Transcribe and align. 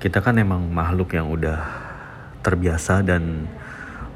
kita 0.00 0.24
kan 0.24 0.40
emang 0.40 0.72
makhluk 0.72 1.12
yang 1.12 1.28
udah 1.28 1.60
terbiasa 2.40 3.04
dan 3.04 3.44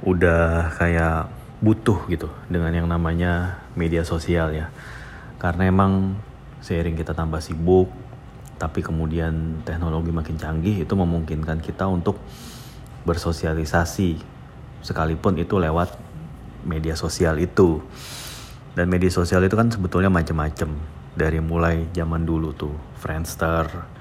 udah 0.00 0.72
kayak 0.80 1.28
butuh 1.60 2.08
gitu 2.08 2.32
dengan 2.48 2.72
yang 2.72 2.88
namanya 2.88 3.60
media 3.76 4.00
sosial 4.00 4.56
ya. 4.56 4.72
Karena 5.36 5.68
emang 5.68 6.16
seiring 6.64 6.96
kita 6.96 7.12
tambah 7.12 7.44
sibuk, 7.44 7.92
tapi 8.56 8.80
kemudian 8.80 9.60
teknologi 9.68 10.08
makin 10.08 10.40
canggih 10.40 10.88
itu 10.88 10.94
memungkinkan 10.96 11.60
kita 11.60 11.84
untuk 11.84 12.16
bersosialisasi 13.04 14.16
sekalipun 14.80 15.36
itu 15.36 15.60
lewat 15.60 16.00
media 16.64 16.96
sosial 16.96 17.36
itu. 17.36 17.84
Dan 18.72 18.88
media 18.88 19.12
sosial 19.12 19.44
itu 19.44 19.52
kan 19.52 19.68
sebetulnya 19.68 20.08
macam-macam 20.08 20.72
dari 21.12 21.44
mulai 21.44 21.92
zaman 21.92 22.24
dulu 22.24 22.56
tuh 22.56 22.72
Friendster, 22.98 23.93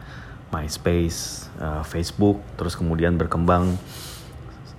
MySpace, 0.53 1.49
uh, 1.57 1.81
Facebook, 1.81 2.45
terus 2.53 2.77
kemudian 2.77 3.17
berkembang 3.17 3.73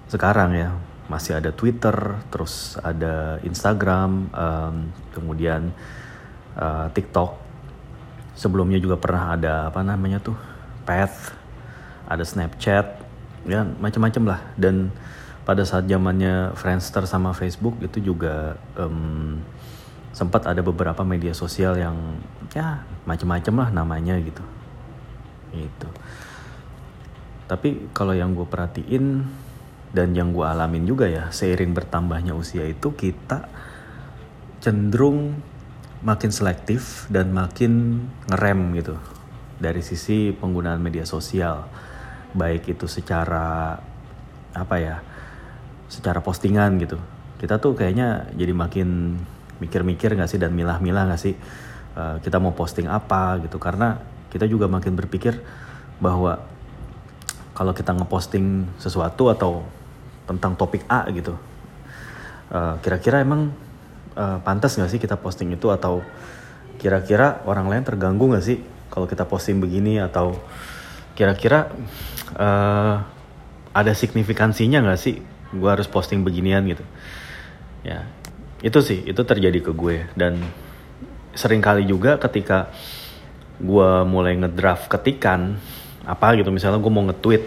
sekarang 0.07 0.55
ya 0.55 0.71
masih 1.11 1.37
ada 1.37 1.51
Twitter, 1.51 1.93
terus 2.31 2.79
ada 2.81 3.43
Instagram, 3.43 4.31
um, 4.31 4.75
kemudian 5.11 5.75
uh, 6.55 6.87
TikTok. 6.95 7.43
Sebelumnya 8.39 8.79
juga 8.79 8.95
pernah 8.95 9.35
ada 9.35 9.69
apa 9.69 9.83
namanya 9.83 10.23
tuh 10.23 10.39
Path, 10.87 11.35
ada 12.07 12.23
Snapchat, 12.23 13.03
ya 13.45 13.67
macam-macam 13.67 14.23
lah. 14.31 14.41
Dan 14.55 14.95
pada 15.45 15.67
saat 15.67 15.85
zamannya 15.85 16.57
Friendster 16.57 17.05
sama 17.05 17.37
Facebook 17.37 17.77
itu 17.85 18.01
juga 18.01 18.57
um, 18.81 19.43
sempat 20.15 20.47
ada 20.47 20.63
beberapa 20.63 21.03
media 21.03 21.35
sosial 21.35 21.77
yang 21.77 21.99
ya 22.55 22.87
macem-macem 23.05 23.53
lah 23.53 23.69
namanya 23.75 24.15
gitu 24.23 24.41
gitu. 25.55 25.89
Tapi 27.45 27.93
kalau 27.93 28.17
yang 28.17 28.33
gue 28.33 28.49
perhatiin 28.49 29.25
dan 29.95 30.11
yang 30.17 30.35
gue 30.35 30.43
alamin 30.43 30.89
juga 30.89 31.07
ya 31.07 31.31
seiring 31.31 31.71
bertambahnya 31.71 32.35
usia 32.35 32.67
itu 32.67 32.97
kita 32.99 33.47
cenderung 34.59 35.39
makin 36.03 36.35
selektif 36.35 37.07
dan 37.09 37.31
makin 37.31 38.05
ngerem 38.27 38.75
gitu 38.81 38.97
dari 39.61 39.81
sisi 39.81 40.33
penggunaan 40.35 40.83
media 40.83 41.07
sosial. 41.07 41.69
Baik 42.35 42.75
itu 42.75 42.91
secara 42.91 43.79
apa 44.55 44.77
ya 44.81 44.99
secara 45.87 46.19
postingan 46.25 46.81
gitu. 46.83 46.99
Kita 47.39 47.61
tuh 47.61 47.77
kayaknya 47.77 48.33
jadi 48.35 48.51
makin 48.57 49.21
mikir-mikir 49.63 50.17
nggak 50.17 50.31
sih 50.33 50.41
dan 50.41 50.51
milah-milah 50.57 51.13
nggak 51.13 51.23
sih 51.23 51.35
uh, 51.95 52.19
kita 52.19 52.43
mau 52.43 52.57
posting 52.57 52.91
apa 52.91 53.39
gitu. 53.45 53.61
Karena 53.63 54.14
kita 54.35 54.51
juga 54.51 54.67
makin 54.67 54.99
berpikir 54.99 55.39
bahwa 56.03 56.43
kalau 57.55 57.71
kita 57.71 57.95
ngeposting 57.95 58.67
sesuatu 58.83 59.31
atau 59.31 59.63
tentang 60.27 60.59
topik 60.59 60.83
A 60.91 61.07
gitu 61.15 61.39
kira 62.55 62.79
kira-kira 62.83 63.17
emang 63.25 63.51
uh, 64.15 64.39
pantas 64.47 64.79
nggak 64.79 64.91
sih 64.91 65.01
kita 65.03 65.19
posting 65.19 65.51
itu? 65.55 65.71
Atau 65.75 66.07
kira-kira 66.79 67.43
orang 67.49 67.71
lain 67.71 67.83
terganggu 67.83 68.31
nggak 68.31 68.45
sih 68.45 68.59
kalau 68.91 69.11
kita 69.11 69.27
posting 69.27 69.59
begini? 69.59 69.99
Atau 69.99 70.39
kira-kira 71.19 71.71
uh, 72.39 73.03
ada 73.75 73.93
signifikansinya 73.95 74.87
nggak 74.87 75.01
sih 75.01 75.19
gue 75.55 75.71
harus 75.71 75.91
posting 75.91 76.23
beginian 76.23 76.63
gitu? 76.71 76.85
Ya 77.83 78.07
itu 78.65 78.81
sih 78.81 79.03
itu 79.03 79.21
terjadi 79.27 79.59
ke 79.61 79.73
gue. 79.75 80.07
Dan 80.15 80.39
sering 81.35 81.59
kali 81.59 81.83
juga 81.89 82.17
ketika 82.23 82.71
gue 83.61 83.91
mulai 84.07 84.35
ngedraft 84.39 84.91
ketikan 84.91 85.59
apa 86.05 86.37
gitu 86.37 86.51
misalnya 86.51 86.83
gue 86.83 86.93
mau 86.93 87.05
nge-tweet 87.09 87.45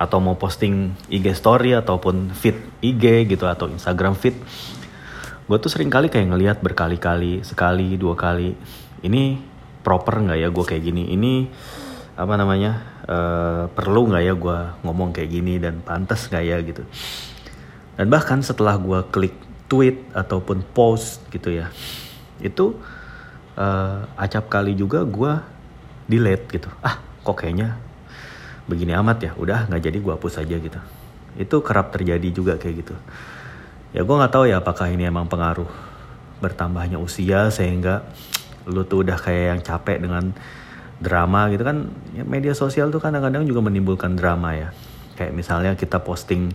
atau 0.00 0.18
mau 0.22 0.38
posting 0.38 0.96
IG 1.12 1.36
story 1.36 1.76
ataupun 1.76 2.32
feed 2.32 2.56
IG 2.80 3.28
gitu 3.28 3.44
atau 3.44 3.68
Instagram 3.68 4.16
feed 4.16 4.38
gue 5.50 5.58
tuh 5.58 5.68
sering 5.68 5.90
kali 5.90 6.06
kayak 6.06 6.30
ngelihat 6.30 6.58
berkali-kali 6.62 7.42
sekali 7.42 7.98
dua 7.98 8.14
kali 8.14 8.54
ini 9.02 9.42
proper 9.82 10.22
nggak 10.22 10.38
ya 10.38 10.48
gue 10.48 10.64
kayak 10.64 10.82
gini 10.86 11.10
ini 11.10 11.50
apa 12.20 12.34
namanya 12.36 12.72
uh, 13.08 13.64
perlu 13.72 14.12
nggak 14.12 14.24
ya 14.24 14.34
gue 14.36 14.58
ngomong 14.84 15.10
kayak 15.16 15.30
gini 15.32 15.56
dan 15.56 15.80
pantas 15.80 16.28
nggak 16.28 16.44
ya 16.44 16.56
gitu. 16.60 16.84
Dan 17.96 18.06
bahkan 18.12 18.44
setelah 18.44 18.76
gue 18.76 19.00
klik 19.08 19.36
tweet 19.72 20.04
ataupun 20.12 20.62
post 20.76 21.24
gitu 21.32 21.52
ya 21.54 21.72
itu 22.40 22.76
uh, 23.60 24.08
acap 24.16 24.48
kali 24.48 24.72
juga 24.72 25.04
gue 25.04 25.32
delete 26.08 26.56
gitu. 26.56 26.72
Ah 26.80 26.98
kok 27.20 27.36
kayaknya 27.36 27.76
begini 28.64 28.96
amat 28.96 29.18
ya? 29.20 29.32
Udah 29.36 29.68
nggak 29.68 29.82
jadi 29.84 29.98
gue 30.00 30.12
hapus 30.16 30.40
aja 30.40 30.56
gitu. 30.56 30.80
Itu 31.36 31.60
kerap 31.60 31.92
terjadi 31.92 32.28
juga 32.32 32.56
kayak 32.56 32.74
gitu. 32.82 32.96
Ya 33.92 34.02
gue 34.02 34.16
nggak 34.16 34.32
tahu 34.32 34.48
ya 34.48 34.64
apakah 34.64 34.88
ini 34.88 35.06
emang 35.06 35.28
pengaruh 35.28 35.68
bertambahnya 36.40 36.96
usia 36.96 37.52
sehingga 37.52 38.08
lu 38.64 38.88
tuh 38.88 39.04
udah 39.04 39.20
kayak 39.20 39.44
yang 39.56 39.60
capek 39.60 40.00
dengan 40.00 40.32
drama 40.98 41.52
gitu 41.52 41.62
kan. 41.62 41.92
Ya 42.16 42.24
media 42.24 42.56
sosial 42.56 42.88
tuh 42.88 43.02
kadang-kadang 43.02 43.44
juga 43.44 43.60
menimbulkan 43.60 44.16
drama 44.16 44.56
ya. 44.56 44.72
Kayak 45.20 45.36
misalnya 45.36 45.72
kita 45.76 46.00
posting 46.00 46.48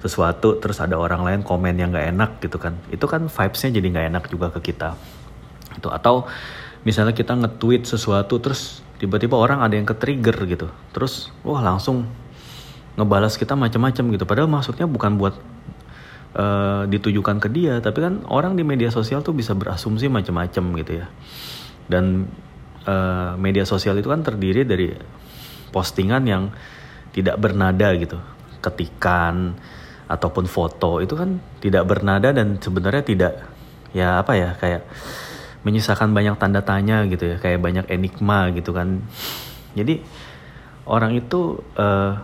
sesuatu 0.00 0.56
terus 0.56 0.80
ada 0.80 0.96
orang 0.96 1.20
lain 1.20 1.40
komen 1.44 1.76
yang 1.76 1.92
gak 1.92 2.16
enak 2.16 2.30
gitu 2.40 2.56
kan. 2.56 2.72
Itu 2.88 3.04
kan 3.04 3.28
vibesnya 3.28 3.70
jadi 3.76 3.86
gak 3.92 4.06
enak 4.16 4.24
juga 4.32 4.48
ke 4.56 4.72
kita 4.72 4.96
itu 5.76 5.88
atau 5.92 6.24
misalnya 6.82 7.12
kita 7.12 7.34
nge-tweet 7.36 7.84
sesuatu 7.84 8.38
terus 8.40 8.80
tiba-tiba 8.96 9.36
orang 9.36 9.60
ada 9.60 9.76
yang 9.76 9.84
ke-trigger 9.84 10.36
gitu. 10.48 10.66
Terus 10.94 11.28
wah 11.44 11.60
langsung 11.60 12.08
ngebalas 12.96 13.36
kita 13.36 13.52
macam-macam 13.52 14.04
gitu. 14.16 14.24
Padahal 14.24 14.48
maksudnya 14.48 14.88
bukan 14.88 15.20
buat 15.20 15.34
uh, 16.36 16.88
ditujukan 16.88 17.36
ke 17.42 17.48
dia 17.52 17.82
tapi 17.84 18.00
kan 18.00 18.24
orang 18.32 18.56
di 18.56 18.64
media 18.64 18.88
sosial 18.88 19.20
tuh 19.20 19.36
bisa 19.36 19.52
berasumsi 19.52 20.08
macam-macam 20.08 20.64
gitu 20.80 20.92
ya. 21.04 21.06
Dan 21.86 22.30
uh, 22.88 23.36
media 23.36 23.68
sosial 23.68 24.00
itu 24.00 24.08
kan 24.08 24.24
terdiri 24.24 24.64
dari 24.64 24.94
postingan 25.74 26.22
yang 26.24 26.42
tidak 27.12 27.36
bernada 27.36 27.92
gitu. 27.98 28.16
Ketikan 28.64 29.52
ataupun 30.06 30.46
foto 30.46 31.02
itu 31.02 31.18
kan 31.18 31.42
tidak 31.58 31.82
bernada 31.84 32.30
dan 32.30 32.62
sebenarnya 32.62 33.02
tidak 33.02 33.32
ya 33.90 34.22
apa 34.22 34.32
ya 34.38 34.54
kayak 34.54 34.86
menyisakan 35.66 36.14
banyak 36.14 36.38
tanda 36.38 36.62
tanya 36.62 37.02
gitu 37.10 37.34
ya 37.34 37.36
kayak 37.42 37.58
banyak 37.58 37.90
enigma 37.90 38.54
gitu 38.54 38.70
kan. 38.70 39.02
Jadi 39.74 39.98
orang 40.86 41.18
itu 41.18 41.58
uh, 41.74 42.14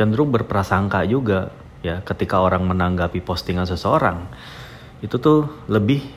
cenderung 0.00 0.32
berprasangka 0.32 1.04
juga 1.04 1.52
ya 1.84 2.00
ketika 2.00 2.40
orang 2.40 2.64
menanggapi 2.64 3.20
postingan 3.20 3.68
seseorang. 3.68 4.24
Itu 5.04 5.20
tuh 5.20 5.68
lebih 5.68 6.08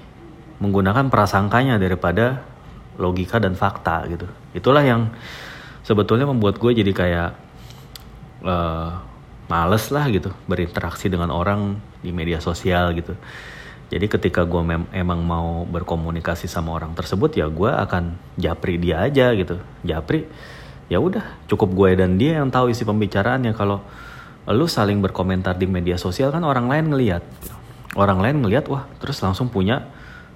menggunakan 0.64 1.12
prasangkanya 1.12 1.76
daripada 1.76 2.48
logika 2.96 3.44
dan 3.44 3.60
fakta 3.60 4.08
gitu. 4.08 4.28
Itulah 4.56 4.88
yang 4.88 5.12
sebetulnya 5.84 6.24
membuat 6.24 6.64
gue 6.64 6.72
jadi 6.72 6.92
kayak 6.96 7.30
uh, 8.48 9.04
males 9.52 9.92
lah 9.92 10.08
gitu 10.08 10.32
berinteraksi 10.48 11.12
dengan 11.12 11.28
orang 11.36 11.76
di 12.00 12.16
media 12.16 12.40
sosial 12.40 12.96
gitu. 12.96 13.20
Jadi 13.94 14.10
ketika 14.10 14.42
gue 14.42 14.62
emang 14.90 15.22
mau 15.22 15.70
berkomunikasi 15.70 16.50
sama 16.50 16.74
orang 16.74 16.98
tersebut 16.98 17.38
ya 17.38 17.46
gue 17.46 17.70
akan 17.70 18.18
japri 18.42 18.82
dia 18.82 19.06
aja 19.06 19.30
gitu. 19.38 19.62
Japri 19.86 20.26
ya 20.90 20.98
udah 20.98 21.22
cukup 21.46 21.70
gue 21.78 22.02
dan 22.02 22.18
dia 22.18 22.42
yang 22.42 22.50
tahu 22.50 22.74
isi 22.74 22.90
pembicaraannya. 22.90 23.54
Kalau 23.54 23.86
lu 24.50 24.66
saling 24.66 24.98
berkomentar 24.98 25.62
di 25.62 25.70
media 25.70 26.02
sosial 26.02 26.34
kan 26.34 26.42
orang 26.42 26.66
lain 26.74 26.90
ngelihat 26.90 27.22
orang 27.94 28.18
lain 28.18 28.42
ngelihat 28.42 28.66
wah 28.66 28.90
terus 28.98 29.22
langsung 29.22 29.54
punya 29.54 29.86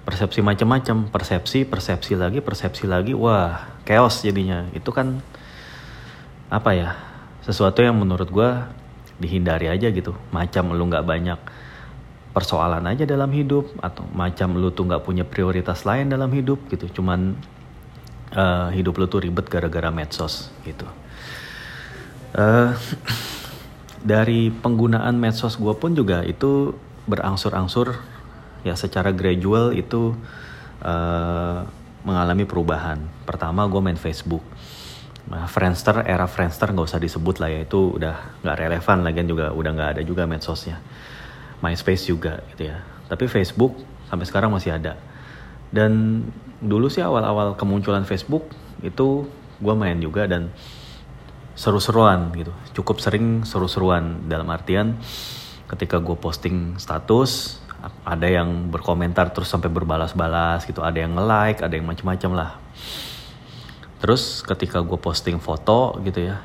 persepsi 0.06 0.38
macam-macam 0.38 1.10
persepsi 1.10 1.66
persepsi 1.66 2.14
lagi 2.14 2.38
persepsi 2.38 2.86
lagi. 2.86 3.10
Wah 3.10 3.66
chaos 3.82 4.22
jadinya. 4.22 4.70
Itu 4.70 4.94
kan 4.94 5.18
apa 6.46 6.78
ya 6.78 6.94
sesuatu 7.42 7.82
yang 7.82 7.98
menurut 7.98 8.30
gue 8.30 8.50
dihindari 9.18 9.66
aja 9.66 9.90
gitu. 9.90 10.14
Macam 10.30 10.70
lu 10.78 10.86
nggak 10.86 11.02
banyak 11.02 11.57
persoalan 12.38 12.86
aja 12.86 13.02
dalam 13.02 13.34
hidup 13.34 13.66
atau 13.82 14.06
macam 14.14 14.54
lu 14.54 14.70
tuh 14.70 14.86
nggak 14.86 15.02
punya 15.02 15.26
prioritas 15.26 15.82
lain 15.82 16.06
dalam 16.06 16.30
hidup 16.30 16.70
gitu. 16.70 17.02
Cuman 17.02 17.34
uh, 18.30 18.70
hidup 18.70 18.94
lu 18.94 19.10
tuh 19.10 19.26
ribet 19.26 19.50
gara-gara 19.50 19.90
medsos 19.90 20.54
gitu. 20.62 20.86
Uh, 22.38 22.78
dari 24.06 24.54
penggunaan 24.54 25.18
medsos 25.18 25.58
gue 25.58 25.74
pun 25.74 25.98
juga 25.98 26.22
itu 26.22 26.78
berangsur-angsur 27.10 27.98
ya 28.62 28.78
secara 28.78 29.10
gradual 29.10 29.74
itu 29.74 30.14
uh, 30.86 31.66
mengalami 32.06 32.46
perubahan. 32.46 33.02
Pertama 33.26 33.66
gue 33.66 33.82
main 33.82 33.98
Facebook. 33.98 34.46
Nah, 35.28 35.44
Friendster, 35.44 36.06
era 36.06 36.24
Friendster 36.24 36.70
nggak 36.72 36.88
usah 36.88 37.02
disebut 37.02 37.36
lah 37.42 37.52
ya, 37.52 37.60
itu 37.66 38.00
udah 38.00 38.40
nggak 38.40 38.56
relevan 38.56 38.98
lagi 39.04 39.20
juga 39.28 39.52
udah 39.52 39.70
nggak 39.74 39.90
ada 39.98 40.02
juga 40.06 40.24
medsosnya. 40.24 40.80
MySpace 41.60 42.08
juga 42.10 42.42
gitu 42.54 42.70
ya. 42.70 42.82
Tapi 43.08 43.26
Facebook 43.26 43.78
sampai 44.08 44.26
sekarang 44.28 44.50
masih 44.52 44.76
ada. 44.76 44.96
Dan 45.68 46.24
dulu 46.58 46.90
sih 46.90 47.04
awal-awal 47.04 47.54
kemunculan 47.54 48.02
Facebook 48.02 48.50
itu 48.82 49.26
gue 49.58 49.74
main 49.74 49.98
juga 49.98 50.26
dan 50.26 50.50
seru-seruan 51.58 52.30
gitu 52.38 52.54
cukup 52.78 53.02
sering 53.02 53.42
seru-seruan 53.42 54.30
dalam 54.30 54.46
artian 54.54 54.94
ketika 55.66 55.98
gue 55.98 56.14
posting 56.14 56.78
status 56.78 57.58
ada 58.06 58.26
yang 58.30 58.70
berkomentar 58.70 59.34
terus 59.34 59.50
sampai 59.50 59.66
berbalas-balas 59.66 60.62
gitu 60.66 60.86
ada 60.86 61.02
yang 61.02 61.18
nge-like 61.18 61.58
ada 61.62 61.74
yang 61.74 61.86
macam-macam 61.86 62.30
lah 62.34 62.50
terus 63.98 64.46
ketika 64.46 64.78
gue 64.78 64.98
posting 64.98 65.42
foto 65.42 65.98
gitu 66.06 66.30
ya 66.30 66.38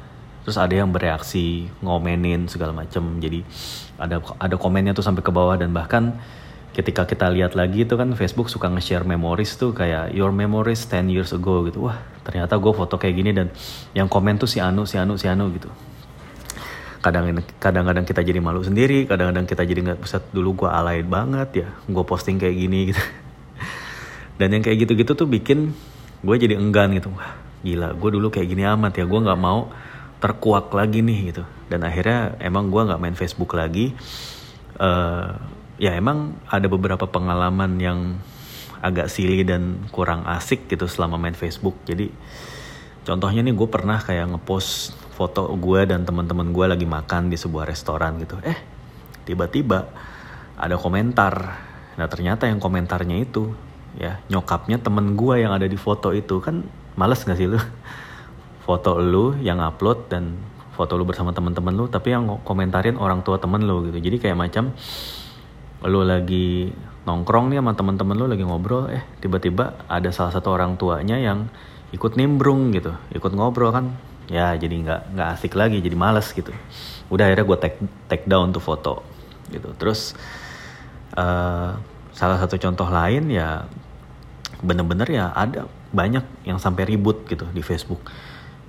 terus 0.43 0.59
ada 0.59 0.75
yang 0.75 0.91
bereaksi 0.91 1.71
ngomenin 1.79 2.51
segala 2.51 2.75
macam 2.75 3.19
jadi 3.23 3.41
ada 3.95 4.19
ada 4.37 4.55
komennya 4.59 4.91
tuh 4.91 5.03
sampai 5.03 5.23
ke 5.23 5.31
bawah 5.31 5.55
dan 5.55 5.71
bahkan 5.71 6.19
ketika 6.73 7.05
kita 7.05 7.29
lihat 7.29 7.53
lagi 7.53 7.85
itu 7.85 7.93
kan 7.93 8.09
Facebook 8.17 8.49
suka 8.49 8.65
nge-share 8.65 9.05
memories 9.05 9.53
tuh 9.55 9.71
kayak 9.77 10.09
your 10.11 10.33
memories 10.33 10.81
10 10.89 11.05
years 11.13 11.29
ago 11.29 11.69
gitu. 11.69 11.85
Wah, 11.85 12.01
ternyata 12.25 12.57
gue 12.57 12.73
foto 12.73 12.97
kayak 12.97 13.15
gini 13.15 13.31
dan 13.31 13.53
yang 13.93 14.09
komen 14.09 14.41
tuh 14.41 14.49
si 14.49 14.57
Anu, 14.57 14.89
si 14.89 14.97
Anu, 14.97 15.13
si 15.15 15.29
Anu 15.29 15.53
gitu. 15.53 15.69
Kadang 17.05 17.29
kadang-kadang 17.61 18.09
kita 18.09 18.25
jadi 18.25 18.41
malu 18.41 18.65
sendiri, 18.65 19.05
kadang-kadang 19.05 19.45
kita 19.45 19.61
jadi 19.69 19.79
nggak 19.85 19.99
bisa 20.01 20.17
dulu 20.33 20.65
gue 20.65 20.69
alay 20.73 21.05
banget 21.05 21.49
ya, 21.61 21.67
gue 21.85 22.03
posting 22.03 22.41
kayak 22.41 22.57
gini 22.57 22.79
gitu. 22.89 23.03
Dan 24.41 24.57
yang 24.57 24.65
kayak 24.65 24.89
gitu-gitu 24.89 25.13
tuh 25.13 25.29
bikin 25.29 25.77
gue 26.25 26.35
jadi 26.41 26.57
enggan 26.57 26.89
gitu. 26.97 27.13
Wah, 27.13 27.37
gila, 27.61 27.93
gue 27.93 28.09
dulu 28.17 28.33
kayak 28.33 28.49
gini 28.49 28.65
amat 28.65 28.97
ya, 28.97 29.05
gue 29.05 29.19
nggak 29.21 29.39
mau 29.39 29.69
terkuak 30.23 30.71
lagi 30.71 31.03
nih 31.03 31.35
gitu. 31.35 31.43
Dan 31.67 31.83
akhirnya 31.83 32.39
emang 32.39 32.71
gue 32.71 32.79
nggak 32.79 33.01
main 33.03 33.11
Facebook 33.19 33.59
lagi. 33.59 33.91
Uh, 34.79 35.35
ya 35.75 35.99
emang 35.99 36.39
ada 36.47 36.71
beberapa 36.71 37.03
pengalaman 37.03 37.75
yang 37.83 37.99
agak 38.79 39.11
silly 39.11 39.43
dan 39.43 39.83
kurang 39.91 40.23
asik 40.23 40.71
gitu 40.71 40.87
selama 40.87 41.19
main 41.19 41.35
Facebook. 41.35 41.75
Jadi 41.83 42.07
contohnya 43.03 43.43
nih 43.43 43.51
gue 43.51 43.67
pernah 43.67 43.99
kayak 43.99 44.31
ngepost 44.31 44.95
foto 45.11 45.51
gue 45.59 45.83
dan 45.83 46.07
teman-teman 46.07 46.55
gue 46.55 46.65
lagi 46.71 46.87
makan 46.87 47.27
di 47.27 47.35
sebuah 47.35 47.67
restoran 47.67 48.15
gitu. 48.23 48.39
Eh 48.47 48.55
tiba-tiba 49.27 49.91
ada 50.55 50.79
komentar. 50.79 51.35
Nah 51.99 52.07
ternyata 52.07 52.47
yang 52.47 52.63
komentarnya 52.63 53.19
itu 53.19 53.51
ya 53.99 54.23
nyokapnya 54.31 54.79
temen 54.79 55.19
gue 55.19 55.35
yang 55.43 55.51
ada 55.51 55.67
di 55.67 55.75
foto 55.75 56.15
itu 56.15 56.39
kan 56.39 56.65
males 56.97 57.21
gak 57.21 57.37
sih 57.37 57.45
lu 57.45 57.61
foto 58.63 58.95
lu 58.97 59.35
yang 59.43 59.59
upload 59.59 60.07
dan 60.07 60.39
foto 60.73 60.97
lu 60.97 61.05
bersama 61.05 61.35
temen-temen 61.35 61.75
lu 61.75 61.85
tapi 61.91 62.15
yang 62.15 62.41
komentarin 62.47 62.97
orang 62.97 63.21
tua 63.21 63.37
temen 63.37 63.61
lu 63.61 63.91
gitu. 63.91 63.99
Jadi 63.99 64.17
kayak 64.23 64.37
macam 64.39 64.73
lu 65.83 66.01
lagi 66.07 66.71
nongkrong 67.03 67.51
nih 67.51 67.59
sama 67.59 67.75
teman-teman 67.75 68.15
lu 68.15 68.25
lagi 68.31 68.43
ngobrol 68.47 68.87
eh 68.87 69.03
tiba-tiba 69.19 69.83
ada 69.91 70.09
salah 70.15 70.31
satu 70.31 70.55
orang 70.55 70.79
tuanya 70.79 71.19
yang 71.19 71.51
ikut 71.91 72.15
nimbrung 72.15 72.71
gitu 72.71 72.95
ikut 73.11 73.31
ngobrol 73.35 73.75
kan. 73.75 73.91
Ya 74.31 74.55
jadi 74.55 74.79
nggak 74.79 75.01
nggak 75.13 75.27
asik 75.37 75.53
lagi 75.59 75.83
jadi 75.83 75.93
males 75.99 76.31
gitu. 76.31 76.55
Udah 77.11 77.27
akhirnya 77.27 77.45
gue 77.45 77.57
take 77.59 77.77
take 78.07 78.25
down 78.25 78.55
tuh 78.55 78.63
foto 78.63 79.03
gitu. 79.51 79.75
Terus 79.75 80.15
uh, 81.19 81.75
salah 82.15 82.37
satu 82.39 82.55
contoh 82.55 82.87
lain 82.87 83.27
ya 83.27 83.67
bener-bener 84.63 85.05
ya 85.11 85.35
ada 85.35 85.67
banyak 85.91 86.23
yang 86.47 86.57
sampai 86.57 86.87
ribut 86.87 87.27
gitu 87.27 87.43
di 87.51 87.59
Facebook 87.59 87.99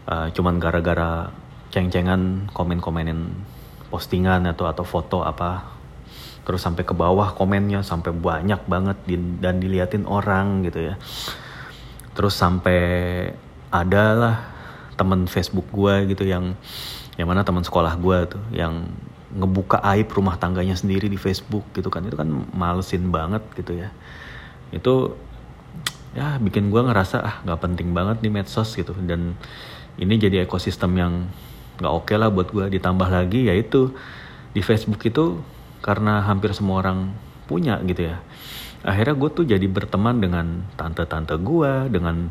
uh, 0.08 0.28
cuman 0.32 0.60
gara-gara 0.60 1.30
ceng-cengan 1.74 2.50
komen-komenin 2.54 3.34
postingan 3.90 4.46
atau 4.50 4.66
atau 4.66 4.82
foto 4.86 5.22
apa 5.22 5.74
terus 6.44 6.60
sampai 6.60 6.84
ke 6.84 6.92
bawah 6.92 7.32
komennya 7.32 7.80
sampai 7.80 8.12
banyak 8.12 8.60
banget 8.68 8.98
di, 9.08 9.16
dan 9.40 9.58
diliatin 9.58 10.04
orang 10.04 10.60
gitu 10.68 10.92
ya. 10.92 10.94
Terus 12.14 12.36
sampai 12.36 12.80
adalah 13.72 14.52
temen 14.94 15.26
Facebook 15.26 15.66
gue 15.72 16.14
gitu 16.14 16.28
yang 16.28 16.54
yang 17.18 17.26
mana 17.26 17.42
teman 17.42 17.64
sekolah 17.64 17.96
gue 17.98 18.18
tuh 18.36 18.44
yang 18.54 18.86
ngebuka 19.34 19.82
aib 19.96 20.06
rumah 20.14 20.38
tangganya 20.38 20.78
sendiri 20.78 21.08
di 21.08 21.16
Facebook 21.16 21.64
gitu 21.72 21.88
kan. 21.88 22.04
Itu 22.04 22.20
kan 22.20 22.28
malesin 22.52 23.08
banget 23.08 23.42
gitu 23.56 23.80
ya. 23.80 23.88
Itu 24.70 25.16
ya 26.14 26.38
bikin 26.38 26.70
gue 26.70 26.78
ngerasa 26.84 27.16
ah 27.24 27.36
nggak 27.42 27.60
penting 27.64 27.96
banget 27.96 28.20
nih 28.20 28.30
medsos 28.30 28.76
gitu. 28.76 28.92
Dan 29.00 29.34
ini 29.98 30.14
jadi 30.18 30.42
ekosistem 30.46 30.92
yang 30.98 31.12
nggak 31.78 31.92
oke 31.92 32.06
okay 32.06 32.16
lah 32.18 32.30
buat 32.30 32.50
gue 32.54 32.66
ditambah 32.78 33.08
lagi 33.10 33.50
yaitu 33.50 33.94
di 34.54 34.62
Facebook 34.62 35.02
itu 35.02 35.42
karena 35.82 36.22
hampir 36.22 36.54
semua 36.54 36.80
orang 36.80 37.12
punya 37.50 37.76
gitu 37.84 38.08
ya. 38.14 38.22
Akhirnya 38.84 39.16
gue 39.16 39.30
tuh 39.32 39.44
jadi 39.44 39.66
berteman 39.66 40.20
dengan 40.20 40.64
tante-tante 40.76 41.34
gue 41.40 41.88
dengan 41.90 42.30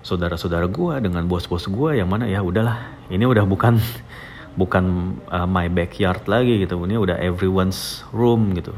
saudara-saudara 0.00 0.66
gue 0.68 0.94
dengan 1.04 1.28
bos-bos 1.28 1.68
gue 1.68 2.00
yang 2.00 2.08
mana 2.08 2.24
ya 2.24 2.40
udahlah 2.40 2.96
ini 3.12 3.24
udah 3.24 3.44
bukan 3.44 3.76
bukan 4.60 5.16
uh, 5.30 5.46
my 5.46 5.70
backyard 5.70 6.26
lagi 6.26 6.60
gitu. 6.60 6.76
Ini 6.82 6.98
udah 6.98 7.16
everyone's 7.22 8.04
room 8.10 8.52
gitu. 8.58 8.74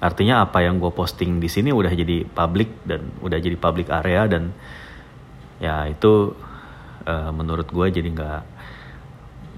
Artinya 0.00 0.46
apa 0.46 0.64
yang 0.64 0.80
gue 0.80 0.88
posting 0.88 1.42
di 1.42 1.48
sini 1.50 1.74
udah 1.74 1.92
jadi 1.92 2.24
public 2.24 2.88
dan 2.88 3.12
udah 3.20 3.36
jadi 3.36 3.56
public 3.60 3.92
area 3.92 4.24
dan 4.24 4.56
ya 5.60 5.84
itu 5.92 6.32
uh, 7.06 7.30
menurut 7.32 7.68
gue 7.70 7.86
jadi 8.00 8.08
nggak 8.10 8.40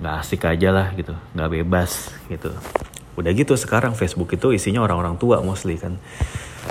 nggak 0.03 0.15
asik 0.19 0.47
aja 0.47 0.69
lah 0.75 0.87
gitu. 0.95 1.15
Nggak 1.35 1.51
bebas 1.63 2.11
gitu. 2.27 2.51
Udah 3.15 3.31
gitu 3.37 3.55
sekarang 3.55 3.93
Facebook 3.95 4.33
itu 4.35 4.51
isinya 4.57 4.83
orang-orang 4.83 5.21
tua 5.21 5.39
mostly 5.45 5.79
kan. 5.79 6.01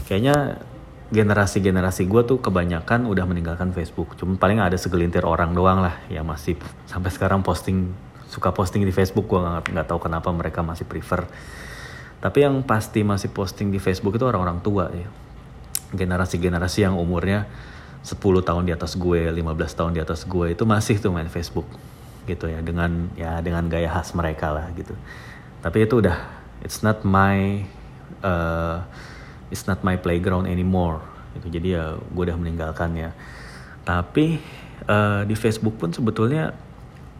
Kayaknya 0.07 0.61
generasi-generasi 1.11 2.07
gue 2.07 2.21
tuh 2.23 2.39
kebanyakan 2.39 3.03
udah 3.05 3.27
meninggalkan 3.27 3.75
Facebook. 3.75 4.15
Cuma 4.15 4.39
paling 4.39 4.63
ada 4.63 4.79
segelintir 4.79 5.27
orang 5.27 5.51
doang 5.51 5.83
lah 5.83 5.99
yang 6.07 6.23
masih 6.23 6.55
sampai 6.87 7.11
sekarang 7.11 7.43
posting 7.43 7.91
suka 8.31 8.55
posting 8.55 8.87
di 8.87 8.95
Facebook. 8.95 9.27
Gue 9.27 9.43
nggak 9.43 9.75
nggak 9.75 9.87
tahu 9.91 9.99
kenapa 10.07 10.31
mereka 10.31 10.63
masih 10.63 10.87
prefer. 10.87 11.27
Tapi 12.21 12.45
yang 12.45 12.63
pasti 12.63 13.03
masih 13.03 13.33
posting 13.33 13.73
di 13.73 13.81
Facebook 13.81 14.15
itu 14.15 14.23
orang-orang 14.23 14.63
tua 14.63 14.87
ya. 14.93 15.09
Generasi-generasi 15.91 16.87
yang 16.87 16.95
umurnya 16.95 17.49
10 18.01 18.17
tahun 18.41 18.63
di 18.65 18.73
atas 18.73 18.97
gue 18.97 19.29
15 19.29 19.77
tahun 19.77 19.91
di 19.93 20.01
atas 20.01 20.25
gue 20.25 20.57
itu 20.57 20.63
masih 20.65 20.97
tuh 20.97 21.13
main 21.13 21.29
Facebook 21.29 21.69
gitu 22.25 22.49
ya 22.49 22.61
dengan 22.61 23.09
ya 23.17 23.41
dengan 23.41 23.65
gaya 23.69 23.89
khas 23.89 24.13
mereka 24.17 24.53
lah 24.53 24.69
gitu. 24.73 24.93
Tapi 25.61 25.85
itu 25.85 26.01
udah 26.01 26.17
it's 26.65 26.81
not 26.81 27.05
my 27.05 27.61
uh, 28.25 28.81
it's 29.53 29.69
not 29.69 29.85
my 29.85 29.97
playground 29.97 30.49
anymore 30.49 31.01
gitu. 31.37 31.61
Jadi 31.61 31.77
ya 31.77 31.97
gue 31.97 32.23
udah 32.25 32.37
meninggalkan 32.37 32.97
ya. 32.97 33.09
Tapi 33.85 34.41
uh, 34.89 35.21
di 35.25 35.33
Facebook 35.37 35.77
pun 35.77 35.93
sebetulnya 35.93 36.53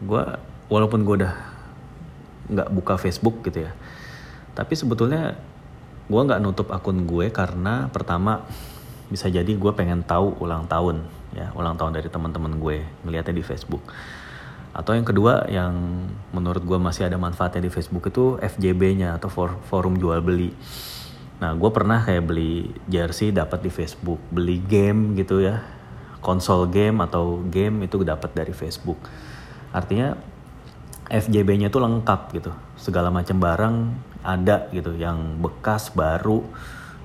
gue 0.02 0.22
walaupun 0.66 1.06
gue 1.06 1.14
udah 1.22 1.34
nggak 2.50 2.68
buka 2.74 2.94
Facebook 2.98 3.44
gitu 3.46 3.64
ya 3.68 3.72
tapi 4.52 4.76
sebetulnya 4.76 5.38
gue 6.10 6.20
nggak 6.20 6.42
nutup 6.42 6.68
akun 6.74 7.08
gue 7.08 7.30
karena 7.32 7.88
pertama 7.88 8.44
bisa 9.12 9.28
jadi 9.28 9.52
gue 9.52 9.72
pengen 9.76 10.00
tahu 10.00 10.40
ulang 10.40 10.64
tahun 10.64 11.04
ya 11.36 11.52
ulang 11.52 11.76
tahun 11.76 12.00
dari 12.00 12.08
teman-teman 12.08 12.56
gue 12.56 12.80
ngeliatnya 13.04 13.36
di 13.36 13.44
Facebook 13.44 13.84
atau 14.72 14.96
yang 14.96 15.04
kedua 15.04 15.44
yang 15.52 15.76
menurut 16.32 16.64
gue 16.64 16.78
masih 16.80 17.04
ada 17.04 17.20
manfaatnya 17.20 17.68
di 17.68 17.72
Facebook 17.72 18.08
itu 18.08 18.40
FJB-nya 18.40 19.20
atau 19.20 19.28
for, 19.28 19.60
forum 19.68 20.00
jual 20.00 20.24
beli. 20.24 20.56
Nah 21.44 21.52
gue 21.52 21.70
pernah 21.74 22.00
kayak 22.00 22.24
beli 22.24 22.72
jersey 22.88 23.36
dapat 23.36 23.60
di 23.60 23.68
Facebook, 23.68 24.16
beli 24.32 24.64
game 24.64 25.12
gitu 25.20 25.44
ya, 25.44 25.60
konsol 26.24 26.72
game 26.72 27.04
atau 27.04 27.44
game 27.52 27.84
itu 27.84 28.00
dapat 28.00 28.32
dari 28.32 28.56
Facebook. 28.56 28.96
Artinya 29.76 30.16
FJB-nya 31.12 31.68
itu 31.68 31.76
lengkap 31.76 32.20
gitu, 32.32 32.52
segala 32.80 33.12
macam 33.12 33.36
barang 33.36 33.76
ada 34.24 34.72
gitu, 34.72 34.96
yang 34.96 35.36
bekas, 35.36 35.92
baru, 35.92 36.40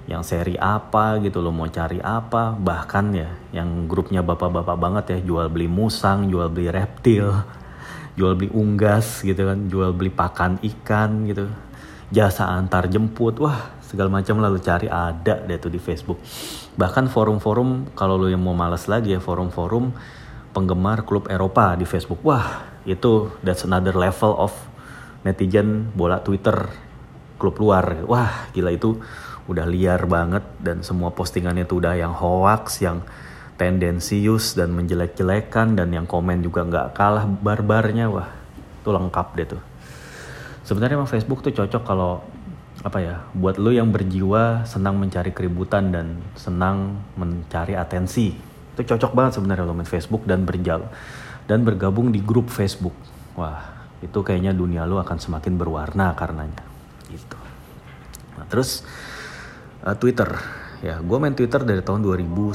yang 0.08 0.24
seri 0.24 0.56
apa 0.56 1.20
gitu 1.20 1.44
lo 1.44 1.52
mau 1.52 1.68
cari 1.68 2.00
apa. 2.00 2.56
Bahkan 2.56 3.06
ya 3.12 3.30
yang 3.52 3.86
grupnya 3.92 4.24
bapak-bapak 4.24 4.78
banget 4.80 5.06
ya 5.14 5.18
jual 5.22 5.52
beli 5.52 5.68
musang 5.68 6.32
jual 6.32 6.48
beli 6.48 6.72
reptil 6.72 7.32
jual 8.18 8.34
beli 8.34 8.50
unggas 8.50 9.22
gitu 9.22 9.46
kan 9.46 9.70
jual 9.70 9.94
beli 9.94 10.10
pakan 10.10 10.58
ikan 10.64 11.30
gitu. 11.30 11.46
Jasa 12.10 12.50
antar 12.50 12.90
jemput 12.90 13.38
wah 13.38 13.78
segala 13.84 14.10
macam 14.10 14.42
lalu 14.42 14.58
cari 14.58 14.90
ada 14.90 15.38
deh 15.46 15.60
tuh 15.62 15.70
di 15.70 15.78
Facebook. 15.78 16.18
Bahkan 16.80 17.14
forum-forum 17.14 17.94
kalau 17.94 18.18
lo 18.18 18.28
yang 18.28 18.42
mau 18.42 18.58
males 18.58 18.90
lagi 18.90 19.14
ya 19.14 19.22
forum-forum 19.22 19.94
penggemar 20.52 21.06
klub 21.06 21.30
Eropa 21.30 21.78
di 21.78 21.86
Facebook. 21.86 22.26
Wah 22.26 22.66
itu 22.90 23.30
that's 23.46 23.68
another 23.68 23.94
level 23.94 24.34
of 24.34 24.56
netizen 25.22 25.94
bola 25.94 26.18
Twitter 26.26 26.74
klub 27.38 27.54
luar. 27.62 28.02
Wah 28.10 28.50
gila 28.50 28.74
itu 28.74 28.98
udah 29.48 29.66
liar 29.68 30.04
banget 30.06 30.44
dan 30.60 30.84
semua 30.84 31.16
postingannya 31.16 31.63
tuh 31.63 31.80
udah 31.80 31.96
yang 31.96 32.12
hoax 32.12 32.84
yang 32.84 33.04
tendensius 33.58 34.54
dan 34.54 34.72
menjelek-jelekan 34.75 35.74
dan 35.74 35.89
yang 35.89 36.06
komen 36.06 36.46
juga 36.46 36.63
nggak 36.63 36.88
kalah 36.94 37.25
barbarnya. 37.25 38.08
Wah 38.08 38.30
itu 38.84 38.89
lengkap 38.94 39.27
deh 39.36 39.48
tuh. 39.58 39.63
Sebenarnya 40.68 41.00
emang 41.00 41.10
Facebook 41.10 41.42
tuh 41.42 41.51
cocok 41.56 41.84
kalau 41.84 42.22
apa 42.86 43.01
ya 43.01 43.16
buat 43.34 43.58
lo 43.58 43.74
yang 43.74 43.89
berjiwa 43.89 44.70
senang 44.70 45.01
mencari 45.01 45.34
keributan 45.34 45.89
dan 45.89 46.22
senang 46.38 47.01
mencari 47.18 47.74
atensi. 47.74 48.38
Itu 48.77 48.86
cocok 48.86 49.12
banget 49.18 49.42
sebenarnya 49.42 49.66
lo 49.66 49.74
main 49.74 49.89
Facebook 49.89 50.27
dan 50.30 50.46
berjal 50.46 50.86
dan 51.50 51.66
bergabung 51.66 52.13
di 52.13 52.22
grup 52.22 52.54
Facebook. 52.54 52.94
Wah 53.34 53.89
itu 54.04 54.22
kayaknya 54.22 54.54
dunia 54.54 54.86
lu 54.86 55.01
akan 55.01 55.18
semakin 55.18 55.58
berwarna 55.58 56.13
karenanya. 56.13 56.62
Gitu. 57.10 57.39
Nah 58.38 58.46
terus 58.46 58.86
uh, 59.88 59.96
Twitter. 59.96 60.27
Ya 60.84 61.00
gue 61.00 61.17
main 61.17 61.34
Twitter 61.34 61.63
dari 61.63 61.82
tahun 61.82 62.06
2009 62.06 62.53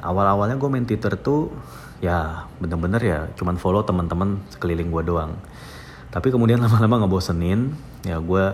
awal-awalnya 0.00 0.56
gue 0.56 0.70
main 0.72 0.86
Twitter 0.88 1.12
tuh 1.20 1.52
ya 2.00 2.48
bener-bener 2.62 3.02
ya 3.02 3.20
cuman 3.36 3.58
follow 3.58 3.82
teman-teman 3.82 4.38
sekeliling 4.54 4.88
gue 4.88 5.02
doang. 5.02 5.34
Tapi 6.08 6.30
kemudian 6.30 6.62
lama-lama 6.64 7.04
ngebosenin 7.04 7.74
ya 8.06 8.22
gue 8.22 8.44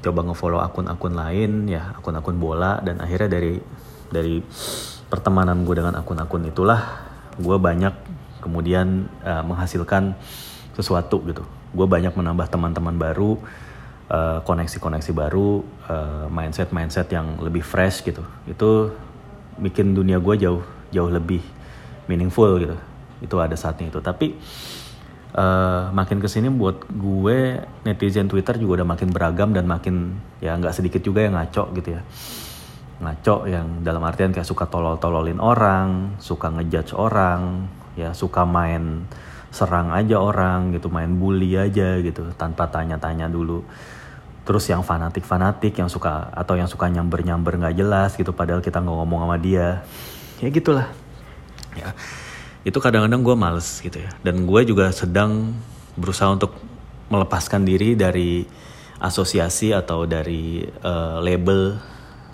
coba 0.00 0.20
ngefollow 0.24 0.60
akun-akun 0.64 1.14
lain 1.14 1.68
ya 1.68 1.94
akun-akun 1.96 2.40
bola 2.40 2.80
dan 2.80 2.98
akhirnya 2.98 3.36
dari 3.38 3.60
dari 4.10 4.40
pertemanan 5.06 5.62
gue 5.62 5.76
dengan 5.76 5.94
akun-akun 6.00 6.48
itulah 6.48 6.80
gue 7.36 7.56
banyak 7.56 7.94
kemudian 8.40 9.06
uh, 9.22 9.44
menghasilkan 9.44 10.16
sesuatu 10.74 11.20
gitu. 11.28 11.44
Gue 11.70 11.86
banyak 11.86 12.12
menambah 12.16 12.50
teman-teman 12.50 12.96
baru 12.98 13.38
eh, 14.10 14.38
koneksi-koneksi 14.42 15.10
baru 15.14 15.62
uh, 15.86 16.26
mindset-mindset 16.28 17.08
yang 17.14 17.38
lebih 17.38 17.62
fresh 17.62 18.02
gitu. 18.02 18.26
Itu 18.44 18.94
bikin 19.56 19.94
dunia 19.94 20.18
gue 20.18 20.34
jauh 20.40 20.62
jauh 20.90 21.10
lebih 21.10 21.40
meaningful 22.10 22.58
gitu. 22.58 22.76
Itu 23.22 23.38
ada 23.38 23.54
saatnya 23.54 23.88
itu. 23.88 24.02
Tapi 24.02 24.34
uh, 25.38 25.94
makin 25.94 26.18
ke 26.18 26.26
sini 26.26 26.50
buat 26.50 26.90
gue 26.90 27.62
netizen 27.86 28.26
Twitter 28.26 28.58
juga 28.58 28.82
udah 28.82 28.88
makin 28.98 29.08
beragam 29.14 29.54
dan 29.54 29.70
makin 29.70 30.18
ya 30.42 30.58
nggak 30.58 30.74
sedikit 30.74 31.00
juga 31.00 31.26
yang 31.26 31.38
ngaco 31.38 31.70
gitu 31.78 31.94
ya. 31.94 32.02
Ngaco 33.00 33.48
yang 33.48 33.80
dalam 33.80 34.04
artian 34.04 34.34
kayak 34.34 34.44
suka 34.44 34.68
tolol-tololin 34.68 35.40
orang 35.40 36.20
suka 36.20 36.52
ngejudge 36.52 36.92
orang 36.92 37.64
ya 37.96 38.12
suka 38.12 38.44
main 38.44 39.08
serang 39.50 39.90
aja 39.90 40.22
orang 40.22 40.70
gitu 40.74 40.86
main 40.88 41.10
bully 41.10 41.58
aja 41.58 41.98
gitu 41.98 42.30
tanpa 42.38 42.70
tanya-tanya 42.70 43.26
dulu. 43.26 43.66
Terus 44.46 44.66
yang 44.70 44.82
fanatik-fanatik 44.82 45.76
yang 45.78 45.90
suka 45.90 46.30
atau 46.32 46.56
yang 46.58 46.70
suka 46.70 46.86
nyamber-nyamber 46.90 47.60
nggak 47.60 47.76
jelas 47.76 48.14
gitu 48.14 48.30
padahal 48.34 48.62
kita 48.62 48.82
nggak 48.82 48.96
ngomong 48.96 49.26
sama 49.26 49.36
dia. 49.36 49.82
Ya 50.38 50.48
gitulah. 50.48 50.88
Ya 51.74 51.94
itu 52.60 52.76
kadang-kadang 52.76 53.24
gue 53.24 53.36
males 53.36 53.68
gitu 53.80 53.98
ya. 54.00 54.10
Dan 54.20 54.44
gue 54.44 54.60
juga 54.68 54.92
sedang 54.92 55.56
berusaha 55.96 56.28
untuk 56.30 56.56
melepaskan 57.10 57.66
diri 57.66 57.96
dari 57.96 58.44
asosiasi 59.00 59.72
atau 59.72 60.04
dari 60.04 60.62
uh, 60.84 61.18
label 61.18 61.80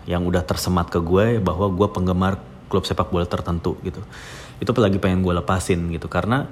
yang 0.07 0.27
udah 0.27 0.43
tersemat 0.43 0.91
ke 0.91 0.99
gue 0.99 1.39
bahwa 1.39 1.71
gue 1.71 1.89
penggemar 1.91 2.39
klub 2.67 2.83
sepak 2.83 3.11
bola 3.15 3.27
tertentu 3.27 3.79
gitu. 3.87 4.03
Itu 4.59 4.75
lagi 4.77 4.99
pengen 4.99 5.23
gue 5.23 5.35
lepasin 5.35 5.95
gitu 5.95 6.11
karena 6.11 6.51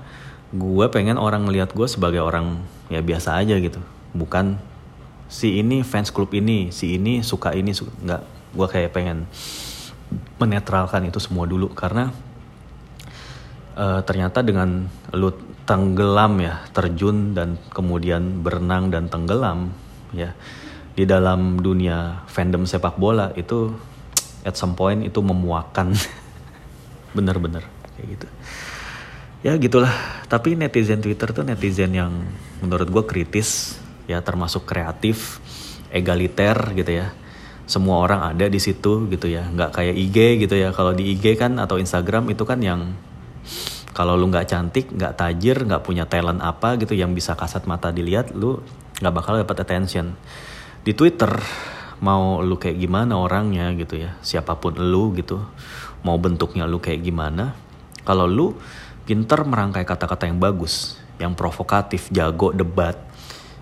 gue 0.55 0.87
pengen 0.87 1.19
orang 1.19 1.51
ngelihat 1.51 1.75
gue 1.75 1.87
sebagai 1.91 2.23
orang 2.23 2.63
ya 2.87 3.03
biasa 3.03 3.43
aja 3.43 3.59
gitu. 3.59 3.83
Bukan 4.15 4.55
si 5.27 5.59
ini 5.59 5.83
fans 5.83 6.15
klub 6.15 6.31
ini 6.31 6.71
si 6.71 6.95
ini 6.95 7.27
suka 7.27 7.51
ini 7.59 7.75
suka 7.75 7.91
nggak. 8.07 8.23
Gue 8.55 8.67
kayak 8.71 8.95
pengen 8.95 9.27
menetralkan 10.39 11.11
itu 11.11 11.19
semua 11.19 11.43
dulu 11.43 11.75
karena 11.75 12.15
uh, 13.75 13.99
ternyata 14.07 14.47
dengan 14.47 14.87
lu 15.11 15.35
tenggelam 15.67 16.39
ya 16.39 16.63
terjun 16.71 17.35
dan 17.35 17.59
kemudian 17.75 18.47
berenang 18.47 18.95
dan 18.95 19.11
tenggelam 19.11 19.75
ya 20.15 20.37
di 20.95 21.03
dalam 21.03 21.59
dunia 21.59 22.23
fandom 22.31 22.63
sepak 22.63 22.95
bola 22.95 23.35
itu 23.35 23.75
at 24.47 24.55
some 24.55 24.79
point 24.79 25.03
itu 25.03 25.19
memuakan. 25.19 25.99
Bener-bener 27.17 27.67
kayak 27.99 28.07
gitu 28.19 28.27
ya 29.45 29.53
gitulah. 29.61 29.93
Tapi 30.27 30.57
netizen 30.57 31.05
Twitter 31.05 31.31
tuh 31.37 31.45
netizen 31.45 31.93
yang 31.93 32.25
menurut 32.65 32.89
gue 32.89 33.05
kritis 33.05 33.77
ya 34.09 34.25
termasuk 34.25 34.65
kreatif 34.65 35.39
egaliter 35.93 36.73
gitu 36.73 37.05
ya. 37.05 37.13
Semua 37.69 38.01
orang 38.01 38.35
ada 38.35 38.49
di 38.49 38.57
situ 38.57 39.07
gitu 39.13 39.29
ya. 39.29 39.45
Nggak 39.45 39.71
kayak 39.77 39.95
IG 39.95 40.49
gitu 40.49 40.57
ya. 40.57 40.73
Kalau 40.73 40.97
di 40.97 41.13
IG 41.13 41.37
kan 41.37 41.61
atau 41.61 41.77
Instagram 41.77 42.33
itu 42.33 42.49
kan 42.49 42.59
yang 42.65 42.97
kalau 43.95 44.19
lu 44.19 44.27
nggak 44.27 44.49
cantik 44.51 44.91
nggak 44.91 45.15
tajir 45.15 45.63
nggak 45.69 45.87
punya 45.87 46.09
talent 46.09 46.43
apa 46.43 46.75
gitu 46.83 46.99
yang 46.99 47.15
bisa 47.15 47.39
kasat 47.39 47.69
mata 47.71 47.95
dilihat 47.95 48.35
lu 48.35 48.59
nggak 48.99 49.15
bakal 49.15 49.37
dapat 49.37 49.61
attention. 49.61 50.17
Di 50.85 50.97
Twitter 50.97 51.31
mau 52.01 52.41
lu 52.41 52.57
kayak 52.57 52.81
gimana 52.81 53.17
orangnya 53.17 53.71
gitu 53.77 54.01
ya. 54.01 54.17
Siapa 54.25 54.57
pun 54.57 54.77
lu 54.81 55.13
gitu. 55.17 55.41
Mau 56.05 56.17
bentuknya 56.21 56.69
lu 56.69 56.81
kayak 56.81 57.01
gimana. 57.01 57.57
Kalau 58.05 58.29
lu 58.29 58.53
pinter 59.05 59.45
merangkai 59.45 59.85
kata-kata 59.85 60.29
yang 60.29 60.41
bagus, 60.41 60.97
yang 61.21 61.37
provokatif, 61.37 62.09
jago 62.11 62.51
debat, 62.51 62.97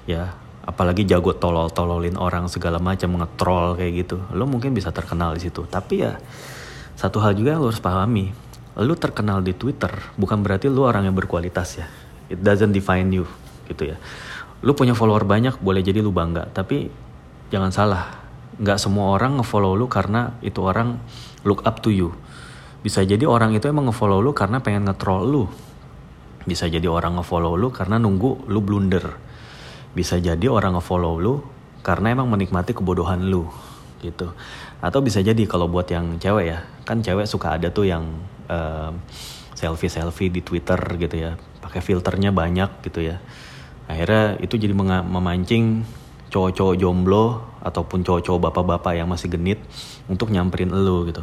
ya. 0.06 0.38
Apalagi 0.62 1.02
jago 1.02 1.34
tolol-tololin 1.34 2.14
orang 2.14 2.46
segala 2.46 2.78
macam 2.78 3.18
ngetrol 3.18 3.74
kayak 3.74 3.92
gitu. 4.06 4.22
Lo 4.30 4.46
mungkin 4.46 4.70
bisa 4.70 4.94
terkenal 4.94 5.34
di 5.34 5.42
situ. 5.42 5.66
Tapi 5.66 5.94
ya 6.06 6.14
satu 6.94 7.18
hal 7.18 7.34
juga 7.34 7.58
lo 7.58 7.66
harus 7.66 7.82
pahami. 7.82 8.30
Lo 8.78 8.94
terkenal 8.94 9.42
di 9.42 9.58
Twitter 9.58 9.90
bukan 10.14 10.38
berarti 10.38 10.70
lo 10.70 10.86
orang 10.86 11.10
yang 11.10 11.18
berkualitas 11.18 11.82
ya. 11.82 11.90
It 12.30 12.46
doesn't 12.46 12.70
define 12.70 13.10
you 13.10 13.26
gitu 13.66 13.90
ya. 13.90 13.98
Lo 14.62 14.78
punya 14.78 14.94
follower 14.94 15.26
banyak 15.26 15.58
boleh 15.58 15.82
jadi 15.82 15.98
lo 15.98 16.14
bangga. 16.14 16.46
Tapi 16.54 16.86
jangan 17.50 17.74
salah 17.74 18.22
nggak 18.62 18.78
semua 18.78 19.18
orang 19.18 19.42
ngefollow 19.42 19.74
lo 19.74 19.90
karena 19.90 20.38
itu 20.46 20.62
orang 20.62 21.02
look 21.42 21.66
up 21.66 21.82
to 21.82 21.90
you 21.90 22.14
bisa 22.82 23.06
jadi 23.06 23.22
orang 23.24 23.54
itu 23.54 23.70
emang 23.70 23.88
ngefollow 23.88 24.18
lu 24.18 24.34
karena 24.34 24.58
pengen 24.58 24.90
ngetrol 24.90 25.22
lu. 25.24 25.44
Bisa 26.42 26.66
jadi 26.66 26.90
orang 26.90 27.22
ngefollow 27.22 27.54
lu 27.54 27.70
karena 27.70 28.02
nunggu 28.02 28.50
lu 28.50 28.58
blunder. 28.58 29.14
Bisa 29.94 30.18
jadi 30.18 30.50
orang 30.50 30.74
ngefollow 30.74 31.22
lu 31.22 31.38
karena 31.86 32.10
emang 32.10 32.26
menikmati 32.26 32.74
kebodohan 32.74 33.30
lu 33.30 33.46
gitu. 34.02 34.34
Atau 34.82 34.98
bisa 34.98 35.22
jadi 35.22 35.46
kalau 35.46 35.70
buat 35.70 35.86
yang 35.86 36.18
cewek 36.18 36.44
ya, 36.50 36.66
kan 36.82 36.98
cewek 36.98 37.30
suka 37.30 37.54
ada 37.54 37.70
tuh 37.70 37.86
yang 37.86 38.02
selfie-selfie 39.54 40.34
di 40.34 40.42
Twitter 40.42 40.76
gitu 40.98 41.16
ya, 41.16 41.38
pakai 41.62 41.78
filternya 41.78 42.34
banyak 42.34 42.82
gitu 42.82 43.06
ya. 43.06 43.22
Akhirnya 43.86 44.42
itu 44.42 44.58
jadi 44.58 44.74
memancing 44.74 45.86
cowok-cowok 46.32 46.74
jomblo 46.80 47.44
ataupun 47.60 48.00
cowok-cowok 48.00 48.50
bapak-bapak 48.50 48.96
yang 48.96 49.06
masih 49.06 49.28
genit 49.28 49.60
untuk 50.08 50.32
nyamperin 50.32 50.72
lo 50.72 51.04
gitu. 51.04 51.20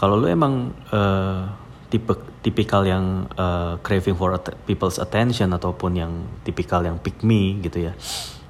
Kalau 0.00 0.16
lo 0.16 0.26
emang 0.26 0.72
uh, 0.90 1.52
tipe 1.92 2.16
tipikal 2.40 2.82
yang 2.88 3.28
uh, 3.36 3.76
craving 3.84 4.16
for 4.16 4.32
at 4.32 4.48
people's 4.64 4.96
attention 4.96 5.52
ataupun 5.52 5.92
yang 5.94 6.12
tipikal 6.42 6.80
yang 6.80 6.96
pick 6.96 7.20
me 7.20 7.60
gitu 7.60 7.84
ya. 7.86 7.92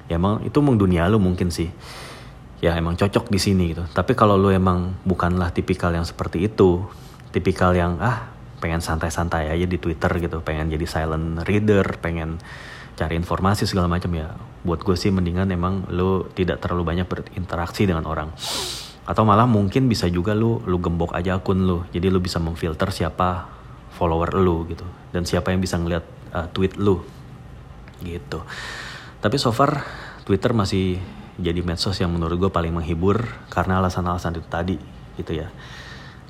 Ya 0.07 0.15
emang 0.15 0.41
itu 0.47 0.57
emang 0.63 0.79
dunia 0.79 1.11
lo 1.11 1.19
mungkin 1.19 1.51
sih. 1.51 1.67
Ya 2.63 2.73
emang 2.73 2.97
cocok 2.97 3.29
di 3.29 3.37
sini 3.37 3.75
gitu. 3.75 3.83
Tapi 3.91 4.15
kalau 4.15 4.39
lo 4.39 4.49
emang 4.49 4.97
bukanlah 5.05 5.53
tipikal 5.53 5.93
yang 5.93 6.07
seperti 6.07 6.47
itu, 6.47 6.87
tipikal 7.35 7.75
yang 7.75 7.99
ah 8.01 8.33
pengen 8.57 8.81
santai-santai 8.81 9.53
aja 9.53 9.69
di 9.69 9.77
Twitter 9.77 10.09
gitu, 10.17 10.41
pengen 10.41 10.73
jadi 10.73 10.87
silent 10.89 11.45
reader, 11.45 12.01
pengen 12.01 12.41
cari 12.97 13.13
informasi 13.13 13.69
segala 13.69 13.85
macam 13.85 14.09
ya 14.17 14.33
buat 14.67 14.83
gue 14.83 14.99
sih 14.99 15.15
mendingan 15.15 15.47
emang 15.55 15.87
lo 15.95 16.27
tidak 16.35 16.59
terlalu 16.59 16.83
banyak 16.83 17.07
berinteraksi 17.07 17.87
dengan 17.87 18.03
orang. 18.03 18.35
Atau 19.07 19.23
malah 19.23 19.47
mungkin 19.47 19.87
bisa 19.87 20.11
juga 20.11 20.35
lo 20.35 20.59
lo 20.67 20.83
gembok 20.83 21.15
aja 21.15 21.39
akun 21.39 21.63
lo 21.63 21.87
jadi 21.95 22.11
lo 22.11 22.19
bisa 22.19 22.43
memfilter 22.43 22.91
siapa 22.91 23.47
follower 23.95 24.35
lo 24.35 24.67
gitu. 24.67 24.83
Dan 25.15 25.23
siapa 25.23 25.55
yang 25.55 25.63
bisa 25.63 25.79
ngeliat 25.79 26.03
uh, 26.35 26.51
tweet 26.51 26.75
lo 26.75 27.07
gitu. 28.03 28.43
Tapi 29.23 29.39
so 29.39 29.55
far 29.55 29.87
Twitter 30.27 30.51
masih 30.51 30.99
jadi 31.39 31.63
medsos 31.63 31.95
yang 32.03 32.11
menurut 32.11 32.35
gue 32.35 32.51
paling 32.51 32.75
menghibur 32.75 33.23
karena 33.47 33.79
alasan-alasan 33.79 34.35
itu 34.35 34.49
tadi 34.51 34.77
gitu 35.15 35.31
ya. 35.31 35.47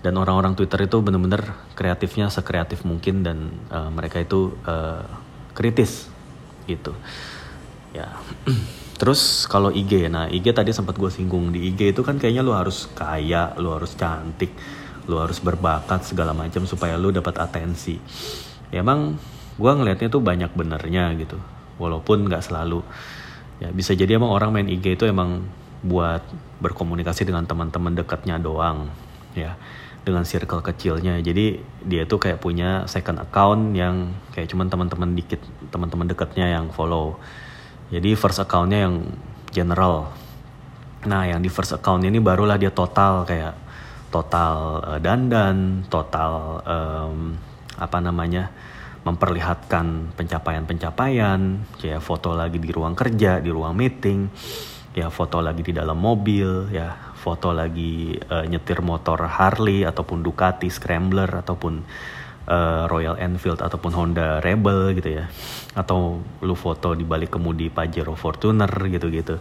Dan 0.06 0.13
orang-orang 0.22 0.53
Twitter 0.53 0.86
itu 0.86 1.01
bener-bener 1.01 1.58
kreatifnya 1.74 2.29
sekreatif 2.29 2.86
mungkin 2.86 3.25
dan 3.25 3.50
uh, 3.74 3.89
mereka 3.89 4.22
itu 4.22 4.53
uh, 4.70 5.01
kritis 5.58 6.13
gitu 6.70 6.94
ya. 7.98 8.08
Terus 8.98 9.46
kalau 9.46 9.70
IG 9.70 10.10
nah 10.10 10.25
IG 10.25 10.54
tadi 10.54 10.74
sempat 10.74 10.98
gue 10.98 11.10
singgung. 11.10 11.54
Di 11.54 11.70
IG 11.70 11.94
itu 11.98 12.01
kan 12.01 12.18
kayaknya 12.18 12.42
lu 12.42 12.54
harus 12.54 12.89
kaya 12.98 13.54
lu 13.58 13.74
harus 13.74 13.94
cantik 13.98 14.54
lu 15.08 15.16
harus 15.24 15.39
berbakat 15.39 16.04
segala 16.04 16.36
macam 16.36 16.68
supaya 16.68 17.00
lu 17.00 17.16
dapat 17.16 17.39
atensi. 17.39 17.96
Ya 18.70 18.84
emang 18.84 19.16
gue 19.56 19.72
ngelihatnya 19.72 20.12
tuh 20.12 20.20
banyak 20.20 20.51
benernya 20.54 21.16
gitu 21.16 21.39
walaupun 21.80 22.27
nggak 22.27 22.44
selalu. 22.44 22.84
Ya 23.63 23.72
bisa 23.74 23.96
jadi 23.96 24.20
emang 24.20 24.30
orang 24.30 24.54
main 24.54 24.68
IG 24.68 25.00
itu 25.00 25.08
emang 25.08 25.48
buat 25.82 26.22
berkomunikasi 26.60 27.24
dengan 27.24 27.48
teman-teman 27.48 27.96
dekatnya 27.96 28.42
doang 28.42 28.92
ya 29.38 29.56
dengan 30.04 30.27
circle 30.27 30.60
kecilnya. 30.60 31.24
Jadi 31.24 31.63
dia 31.88 32.04
tuh 32.04 32.20
kayak 32.20 32.44
punya 32.44 32.84
second 32.92 33.24
account 33.24 33.77
yang 33.77 34.12
kayak 34.36 34.51
cuman 34.51 34.68
teman-teman 34.68 35.16
dikit 35.16 35.39
teman-teman 35.72 36.08
dekatnya 36.12 36.51
yang 36.51 36.68
follow 36.75 37.16
jadi 37.88 38.15
first 38.20 38.44
accountnya 38.44 38.88
yang 38.88 38.96
general. 39.51 40.12
Nah 41.08 41.24
yang 41.24 41.39
di 41.39 41.48
first 41.48 41.72
account 41.72 42.03
ini 42.03 42.20
barulah 42.20 42.60
dia 42.60 42.74
total 42.74 43.24
kayak 43.24 43.56
total 44.12 44.84
uh, 44.84 45.00
dandan 45.00 45.88
total 45.88 46.63
um, 46.63 47.36
apa 47.77 47.98
namanya 48.01 48.51
memperlihatkan 49.08 50.20
pencapaian-pencapaian, 50.20 51.39
ya 51.79 52.03
foto 52.03 52.36
lagi 52.36 52.60
di 52.60 52.67
ruang 52.75 52.91
kerja, 52.91 53.39
di 53.39 53.48
ruang 53.48 53.72
meeting, 53.72 54.27
ya 54.91 55.08
foto 55.08 55.39
lagi 55.39 55.63
di 55.63 55.72
dalam 55.72 55.96
mobil, 55.96 56.67
ya 56.75 57.15
foto 57.15 57.56
lagi 57.56 58.20
uh, 58.20 58.44
nyetir 58.44 58.84
motor 58.84 59.24
Harley 59.24 59.88
ataupun 59.88 60.20
Ducati 60.20 60.67
Scrambler 60.67 61.39
ataupun 61.39 61.88
uh, 62.48 62.88
Royal 62.89 63.20
Enfield 63.20 63.60
ataupun 63.60 63.92
Honda 63.94 64.39
Rebel 64.39 64.96
gitu 64.98 65.20
ya, 65.22 65.27
atau 65.75 66.24
lu 66.42 66.56
foto 66.56 66.96
di 66.96 67.04
balik 67.04 67.36
kemudi 67.36 67.68
Pajero 67.68 68.16
Fortuner 68.16 68.72
gitu-gitu. 68.88 69.38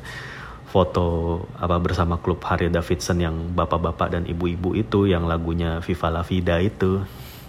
Foto 0.67 1.41
apa 1.57 1.79
bersama 1.81 2.21
klub 2.21 2.43
Harley 2.45 2.69
Davidson 2.69 3.23
yang 3.23 3.55
bapak-bapak 3.55 4.13
dan 4.13 4.23
ibu-ibu 4.29 4.77
itu 4.77 5.09
yang 5.09 5.25
lagunya 5.25 5.81
Viva 5.81 6.13
La 6.13 6.27
Vida 6.27 6.61
itu 6.61 7.01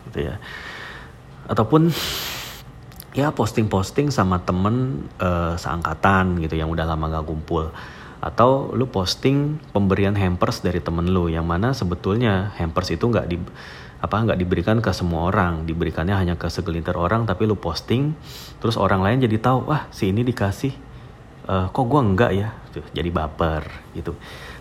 gitu 0.08 0.20
ya. 0.32 0.40
Ataupun 1.50 1.92
ya 3.18 3.34
posting-posting 3.34 4.14
sama 4.14 4.40
temen 4.46 5.10
uh, 5.18 5.58
seangkatan 5.58 6.40
gitu 6.46 6.56
yang 6.56 6.70
udah 6.72 6.86
lama 6.86 7.20
gak 7.20 7.28
kumpul. 7.28 7.74
Atau 8.18 8.74
lu 8.74 8.90
posting 8.90 9.62
pemberian 9.74 10.18
hampers 10.18 10.62
dari 10.66 10.82
temen 10.82 11.10
lu 11.10 11.30
yang 11.30 11.46
mana 11.46 11.74
sebetulnya 11.74 12.54
hampers 12.58 12.90
itu 12.90 13.06
nggak 13.06 13.30
di 13.30 13.38
apa 13.98 14.16
nggak 14.22 14.38
diberikan 14.38 14.78
ke 14.80 14.94
semua 14.94 15.30
orang. 15.30 15.66
Diberikannya 15.66 16.14
hanya 16.14 16.36
ke 16.38 16.48
segelintir 16.48 16.94
orang 16.94 17.26
tapi 17.26 17.50
lu 17.50 17.58
posting 17.58 18.14
terus 18.62 18.78
orang 18.78 19.02
lain 19.02 19.24
jadi 19.26 19.38
tahu 19.42 19.70
wah 19.70 19.90
si 19.90 20.14
ini 20.14 20.22
dikasih. 20.22 20.74
Uh, 21.48 21.72
kok 21.72 21.86
gua 21.88 22.04
enggak 22.04 22.32
ya? 22.36 22.50
Jadi 22.94 23.10
baper 23.10 23.64
gitu. 23.96 24.14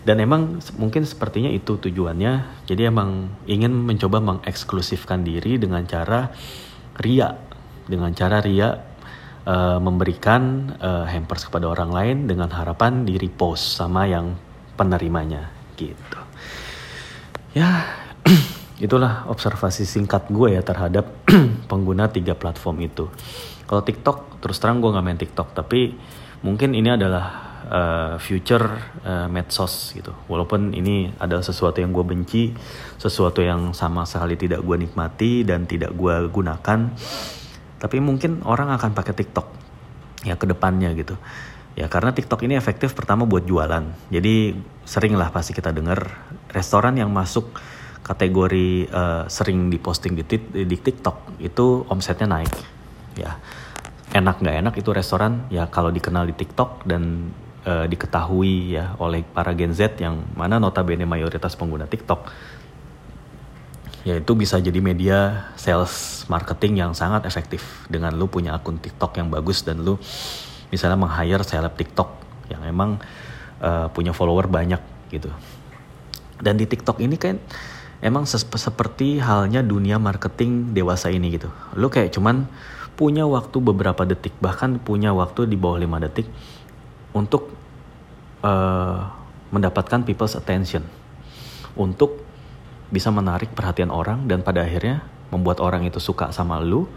Dan 0.07 0.23
emang 0.23 0.63
mungkin 0.79 1.03
sepertinya 1.03 1.51
itu 1.51 1.75
tujuannya. 1.75 2.63
Jadi 2.63 2.81
emang 2.87 3.27
ingin 3.43 3.75
mencoba 3.75 4.23
mengeksklusifkan 4.23 5.21
diri 5.21 5.59
dengan 5.59 5.83
cara 5.83 6.31
ria 6.97 7.35
dengan 7.87 8.11
cara 8.15 8.39
ria 8.39 8.71
uh, 9.47 9.79
memberikan 9.79 10.73
uh, 10.79 11.05
hampers 11.07 11.47
kepada 11.47 11.71
orang 11.71 11.91
lain 11.91 12.17
dengan 12.27 12.51
harapan 12.51 13.07
di 13.07 13.15
repost 13.15 13.79
sama 13.79 14.07
yang 14.07 14.35
penerimanya 14.75 15.49
gitu. 15.79 16.21
Ya 17.55 17.83
itulah 18.77 19.25
observasi 19.29 19.83
singkat 19.89 20.29
gue 20.29 20.53
ya 20.53 20.61
terhadap 20.61 21.25
pengguna 21.71 22.09
tiga 22.13 22.37
platform 22.37 22.85
itu 22.85 23.09
kalau 23.65 23.81
TikTok 23.81 24.39
terus 24.39 24.61
terang 24.61 24.79
gue 24.79 24.93
nggak 24.93 25.05
main 25.05 25.19
TikTok 25.19 25.57
tapi 25.57 25.97
mungkin 26.45 26.77
ini 26.77 26.93
adalah 26.93 27.47
uh, 27.67 28.13
future 28.17 28.65
uh, 29.03 29.27
medsos 29.27 29.93
gitu. 29.95 30.13
Walaupun 30.31 30.73
ini 30.73 31.11
adalah 31.19 31.43
sesuatu 31.43 31.83
yang 31.83 31.91
gue 31.91 32.05
benci, 32.05 32.53
sesuatu 32.95 33.43
yang 33.43 33.75
sama 33.75 34.07
sekali 34.07 34.39
tidak 34.39 34.63
gue 34.63 34.77
nikmati 34.79 35.43
dan 35.43 35.67
tidak 35.67 35.93
gue 35.93 36.15
gunakan. 36.31 36.79
Tapi 37.77 37.97
mungkin 38.01 38.41
orang 38.47 38.73
akan 38.73 38.91
pakai 38.95 39.13
TikTok 39.13 39.47
ya 40.25 40.35
ke 40.39 40.45
depannya 40.49 40.91
gitu. 40.97 41.15
Ya 41.77 41.85
karena 41.85 42.09
TikTok 42.09 42.41
ini 42.41 42.57
efektif 42.57 42.97
pertama 42.97 43.29
buat 43.29 43.45
jualan. 43.45 43.85
Jadi 44.09 44.57
sering 44.81 45.13
lah 45.13 45.29
pasti 45.29 45.53
kita 45.53 45.69
dengar 45.69 46.09
restoran 46.49 46.97
yang 46.97 47.13
masuk 47.13 47.53
kategori 48.07 48.87
uh, 48.87 49.27
sering 49.27 49.67
diposting 49.67 50.15
di, 50.15 50.23
di 50.63 50.77
TikTok 50.79 51.43
itu 51.43 51.83
omsetnya 51.91 52.39
naik. 52.39 52.53
Ya 53.19 53.35
enak 54.15 54.39
nggak 54.39 54.55
enak 54.63 54.73
itu 54.79 54.89
restoran 54.95 55.45
ya 55.51 55.67
kalau 55.67 55.91
dikenal 55.91 56.31
di 56.31 56.35
TikTok 56.35 56.87
dan 56.87 57.27
uh, 57.67 57.83
diketahui 57.85 58.79
ya 58.79 58.95
oleh 59.03 59.27
para 59.27 59.51
Gen 59.51 59.75
Z 59.75 59.99
yang 59.99 60.23
mana 60.33 60.57
notabene 60.57 61.03
mayoritas 61.03 61.59
pengguna 61.59 61.85
TikTok 61.85 62.31
yaitu 64.07 64.31
bisa 64.39 64.55
jadi 64.63 64.79
media 64.79 65.51
sales 65.59 66.23
marketing 66.31 66.79
yang 66.79 66.91
sangat 66.95 67.27
efektif 67.27 67.83
dengan 67.91 68.15
lu 68.15 68.31
punya 68.31 68.55
akun 68.55 68.79
TikTok 68.79 69.19
yang 69.19 69.27
bagus 69.27 69.67
dan 69.67 69.83
lu 69.83 69.99
misalnya 70.71 70.95
meng-hire 70.95 71.43
seleb 71.43 71.75
TikTok 71.75 72.07
yang 72.47 72.63
emang 72.63 73.03
uh, 73.59 73.91
punya 73.91 74.15
follower 74.15 74.47
banyak 74.47 74.79
gitu. 75.11 75.27
Dan 76.39 76.55
di 76.55 76.63
TikTok 76.63 77.03
ini 77.03 77.19
kan 77.19 77.35
emang 78.03 78.29
seperti 78.29 79.17
halnya 79.17 79.65
dunia 79.65 79.97
marketing 79.97 80.73
dewasa 80.73 81.09
ini 81.09 81.37
gitu. 81.37 81.49
Lu 81.73 81.89
kayak 81.89 82.13
cuman 82.13 82.45
punya 82.97 83.29
waktu 83.29 83.57
beberapa 83.61 84.05
detik 84.09 84.33
bahkan 84.41 84.81
punya 84.81 85.13
waktu 85.13 85.45
di 85.45 85.53
bawah 85.53 85.77
5 85.77 86.05
detik 86.09 86.25
untuk 87.13 87.53
uh, 88.41 89.05
mendapatkan 89.53 90.01
people's 90.01 90.33
attention 90.33 90.81
untuk 91.77 92.25
bisa 92.89 93.13
menarik 93.13 93.53
perhatian 93.53 93.93
orang 93.93 94.25
dan 94.25 94.41
pada 94.41 94.65
akhirnya 94.65 95.05
membuat 95.29 95.61
orang 95.61 95.85
itu 95.85 96.01
suka 96.01 96.33
sama 96.33 96.57
lu, 96.57 96.89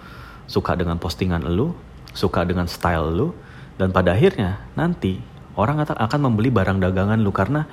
suka 0.49 0.73
dengan 0.79 0.97
postingan 0.97 1.45
lu, 1.51 1.77
suka 2.17 2.49
dengan 2.49 2.65
style 2.65 3.13
lu 3.13 3.29
dan 3.77 3.93
pada 3.93 4.17
akhirnya 4.17 4.65
nanti 4.79 5.21
orang 5.59 5.83
akan 5.85 6.21
membeli 6.31 6.49
barang 6.49 6.81
dagangan 6.81 7.21
lu 7.21 7.33
karena 7.35 7.69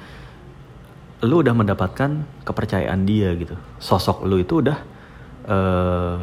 lu 1.26 1.42
udah 1.42 1.54
mendapatkan 1.54 2.26
kepercayaan 2.46 3.02
dia 3.08 3.34
gitu. 3.34 3.58
Sosok 3.82 4.28
lu 4.30 4.38
itu 4.38 4.62
udah 4.62 4.78
uh, 5.50 6.18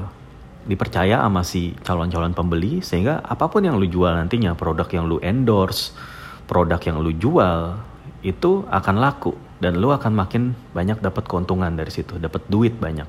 dipercaya 0.64 1.20
sama 1.20 1.42
si 1.42 1.74
calon-calon 1.82 2.32
pembeli 2.32 2.80
sehingga 2.80 3.20
apa 3.20 3.50
pun 3.50 3.66
yang 3.66 3.76
lu 3.76 3.84
jual 3.84 4.08
nantinya 4.08 4.56
produk 4.56 4.88
yang 4.88 5.04
lu 5.04 5.20
endorse 5.20 5.92
produk 6.44 6.80
yang 6.80 7.00
lu 7.00 7.12
jual 7.12 7.76
itu 8.24 8.64
akan 8.68 8.96
laku 9.00 9.36
dan 9.60 9.80
lu 9.80 9.92
akan 9.92 10.12
makin 10.12 10.52
banyak 10.72 11.00
dapat 11.00 11.24
keuntungan 11.24 11.72
dari 11.72 11.92
situ, 11.92 12.16
dapat 12.20 12.44
duit 12.48 12.76
banyak. 12.76 13.08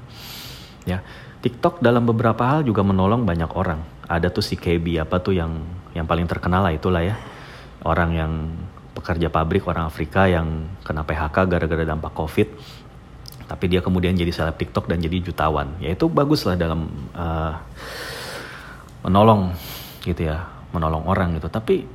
Ya, 0.87 1.03
TikTok 1.43 1.83
dalam 1.83 2.07
beberapa 2.07 2.43
hal 2.47 2.63
juga 2.63 2.83
menolong 2.83 3.27
banyak 3.27 3.51
orang. 3.55 3.83
Ada 4.05 4.31
tuh 4.31 4.43
si 4.45 4.55
KB 4.55 5.01
apa 5.01 5.19
tuh 5.19 5.35
yang 5.35 5.51
yang 5.91 6.05
paling 6.07 6.27
terkenal 6.27 6.63
lah 6.63 6.71
itulah 6.75 7.03
ya. 7.03 7.15
Orang 7.83 8.15
yang 8.15 8.31
pekerja 8.95 9.27
pabrik 9.27 9.67
orang 9.67 9.91
Afrika 9.91 10.25
yang 10.25 10.71
kena 10.87 11.03
PHK 11.03 11.45
gara-gara 11.51 11.83
dampak 11.83 12.15
Covid. 12.15 12.49
Tapi 13.45 13.65
dia 13.69 13.83
kemudian 13.83 14.17
jadi 14.17 14.31
seleb 14.33 14.57
TikTok 14.57 14.89
dan 14.89 15.03
jadi 15.03 15.21
jutawan. 15.21 15.77
Ya 15.77 15.93
itu 15.93 16.09
bagus 16.09 16.47
lah 16.47 16.57
dalam 16.57 16.89
uh, 17.13 17.53
menolong 19.05 19.53
gitu 20.01 20.25
ya, 20.25 20.49
menolong 20.73 21.05
orang 21.05 21.37
gitu. 21.37 21.51
Tapi 21.51 21.85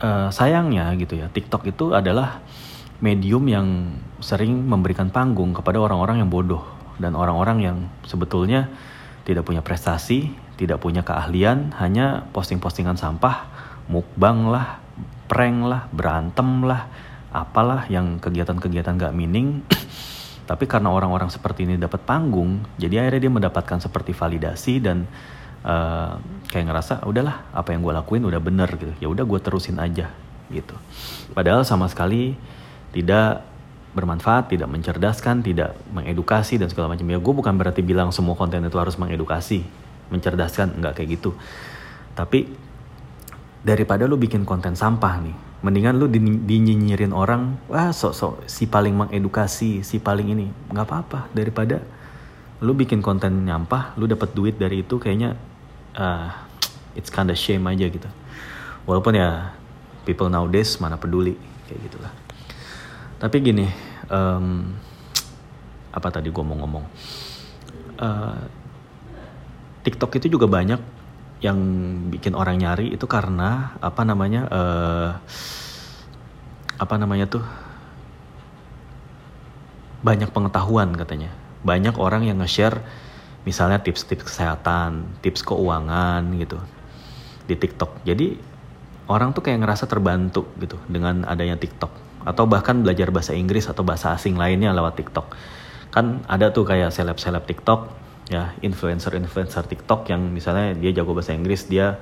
uh, 0.00 0.32
sayangnya 0.32 0.94
gitu 0.96 1.18
ya 1.18 1.28
TikTok 1.28 1.68
itu 1.68 1.92
adalah 1.92 2.40
medium 3.04 3.44
yang 3.46 3.66
sering 4.18 4.64
memberikan 4.64 5.12
panggung 5.12 5.52
kepada 5.54 5.78
orang-orang 5.78 6.24
yang 6.24 6.30
bodoh 6.30 6.64
dan 6.98 7.14
orang-orang 7.14 7.58
yang 7.62 7.76
sebetulnya 8.02 8.66
tidak 9.22 9.44
punya 9.46 9.62
prestasi, 9.62 10.32
tidak 10.58 10.82
punya 10.82 11.04
keahlian, 11.04 11.76
hanya 11.78 12.26
posting-postingan 12.32 12.96
sampah, 12.96 13.46
mukbang 13.86 14.48
lah, 14.48 14.80
prank 15.28 15.58
lah, 15.68 15.86
berantem 15.92 16.64
lah, 16.64 16.88
apalah 17.30 17.84
yang 17.92 18.16
kegiatan-kegiatan 18.18 18.96
gak 18.96 19.14
mining. 19.14 19.62
Tapi 20.48 20.64
karena 20.64 20.88
orang-orang 20.88 21.28
seperti 21.28 21.68
ini 21.68 21.76
dapat 21.76 22.02
panggung, 22.08 22.64
jadi 22.80 23.04
akhirnya 23.04 23.28
dia 23.28 23.32
mendapatkan 23.32 23.78
seperti 23.84 24.16
validasi 24.16 24.80
dan 24.80 25.04
uh, 25.60 26.16
kayak 26.48 26.72
ngerasa 26.72 27.04
udahlah 27.04 27.52
apa 27.52 27.76
yang 27.76 27.84
gue 27.84 27.92
lakuin 27.92 28.24
udah 28.24 28.40
bener 28.40 28.68
gitu. 28.80 28.92
Ya 28.96 29.12
udah 29.12 29.28
gue 29.28 29.40
terusin 29.44 29.76
aja 29.76 30.08
gitu. 30.48 30.72
Padahal 31.36 31.68
sama 31.68 31.84
sekali 31.92 32.32
tidak 32.96 33.44
bermanfaat 33.92 34.52
tidak 34.52 34.68
mencerdaskan 34.68 35.44
tidak 35.44 35.76
mengedukasi 35.92 36.56
dan 36.56 36.72
segala 36.72 36.96
macam. 36.96 37.04
Ya 37.04 37.20
gue 37.20 37.34
bukan 37.36 37.54
berarti 37.60 37.84
bilang 37.84 38.08
semua 38.08 38.32
konten 38.32 38.64
itu 38.64 38.76
harus 38.80 38.96
mengedukasi 38.96 39.64
mencerdaskan 40.08 40.80
nggak 40.80 40.96
kayak 40.96 41.20
gitu. 41.20 41.36
Tapi 42.16 42.48
daripada 43.68 44.08
lu 44.08 44.16
bikin 44.16 44.48
konten 44.48 44.72
sampah 44.72 45.20
nih 45.20 45.36
mendingan 45.60 45.98
lu 46.00 46.08
dinyinyirin 46.08 47.10
orang 47.10 47.60
wah 47.68 47.92
sok 47.92 48.14
sok 48.14 48.32
si 48.48 48.70
paling 48.70 48.94
mengedukasi 48.96 49.84
si 49.84 50.00
paling 50.00 50.32
ini. 50.32 50.46
Nggak 50.72 50.86
apa-apa. 50.86 51.20
Daripada 51.34 51.82
lu 52.64 52.72
bikin 52.72 53.04
konten 53.04 53.44
nyampah 53.44 53.92
lu 54.00 54.08
dapat 54.08 54.32
duit 54.32 54.56
dari 54.56 54.86
itu 54.86 54.96
kayaknya 54.96 55.36
uh, 55.98 56.30
it's 56.96 57.12
kinda 57.12 57.36
shame 57.36 57.66
aja 57.68 57.90
gitu. 57.90 58.08
Walaupun 58.88 59.18
ya 59.18 59.52
people 60.08 60.32
nowadays 60.32 60.78
mana 60.80 60.96
peduli 60.96 61.36
kayak 61.68 61.80
gitulah. 61.90 62.12
Tapi 63.18 63.36
gini 63.42 63.66
um, 64.08 64.72
apa 65.90 66.08
tadi 66.08 66.30
gue 66.30 66.44
mau 66.46 66.56
ngomong? 66.56 66.84
Uh, 67.98 68.38
TikTok 69.82 70.22
itu 70.22 70.38
juga 70.38 70.46
banyak 70.46 70.97
yang 71.38 71.58
bikin 72.10 72.34
orang 72.34 72.58
nyari 72.58 72.90
itu 72.94 73.06
karena 73.06 73.78
apa 73.78 74.02
namanya 74.02 74.42
uh, 74.50 75.10
apa 76.78 76.94
namanya 76.98 77.30
tuh 77.30 77.44
banyak 80.02 80.30
pengetahuan 80.30 80.94
katanya 80.94 81.30
banyak 81.62 81.94
orang 81.98 82.26
yang 82.26 82.38
nge-share 82.42 82.82
misalnya 83.42 83.80
tips-tips 83.80 84.28
kesehatan, 84.28 85.08
tips 85.24 85.40
keuangan 85.40 86.22
gitu 86.36 86.58
di 87.48 87.54
TikTok. 87.56 88.04
Jadi 88.04 88.36
orang 89.08 89.32
tuh 89.32 89.40
kayak 89.40 89.64
ngerasa 89.64 89.88
terbantu 89.88 90.46
gitu 90.60 90.76
dengan 90.86 91.24
adanya 91.24 91.56
TikTok 91.56 91.90
atau 92.28 92.44
bahkan 92.44 92.84
belajar 92.84 93.08
bahasa 93.08 93.32
Inggris 93.32 93.64
atau 93.70 93.80
bahasa 93.86 94.12
asing 94.12 94.36
lainnya 94.36 94.74
lewat 94.74 95.00
TikTok. 95.00 95.26
Kan 95.88 96.22
ada 96.28 96.52
tuh 96.52 96.68
kayak 96.68 96.92
seleb-seleb 96.92 97.48
TikTok 97.48 98.07
ya 98.28 98.52
influencer-influencer 98.60 99.64
TikTok 99.64 100.12
yang 100.12 100.20
misalnya 100.28 100.76
dia 100.76 100.92
jago 100.92 101.16
bahasa 101.16 101.32
Inggris 101.32 101.64
dia 101.64 101.96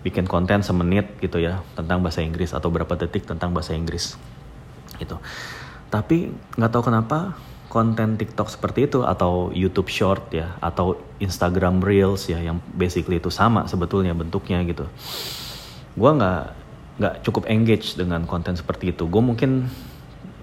bikin 0.00 0.24
konten 0.28 0.64
semenit 0.64 1.16
gitu 1.20 1.40
ya 1.40 1.60
tentang 1.76 2.00
bahasa 2.00 2.20
Inggris 2.24 2.52
atau 2.52 2.68
berapa 2.72 2.96
detik 2.96 3.24
tentang 3.28 3.52
bahasa 3.52 3.72
Inggris 3.72 4.16
gitu 5.00 5.16
tapi 5.90 6.30
nggak 6.56 6.70
tahu 6.72 6.92
kenapa 6.92 7.34
konten 7.70 8.18
TikTok 8.18 8.50
seperti 8.50 8.90
itu 8.90 9.06
atau 9.06 9.54
YouTube 9.54 9.86
Short 9.86 10.34
ya 10.34 10.58
atau 10.58 10.98
Instagram 11.22 11.78
Reels 11.78 12.26
ya 12.26 12.42
yang 12.42 12.58
basically 12.74 13.22
itu 13.22 13.30
sama 13.30 13.70
sebetulnya 13.70 14.10
bentuknya 14.10 14.58
gitu. 14.66 14.90
Gue 15.94 16.10
nggak 16.10 16.42
nggak 16.98 17.14
cukup 17.22 17.46
engage 17.46 17.94
dengan 17.94 18.26
konten 18.26 18.58
seperti 18.58 18.90
itu. 18.90 19.06
Gue 19.06 19.22
mungkin 19.22 19.70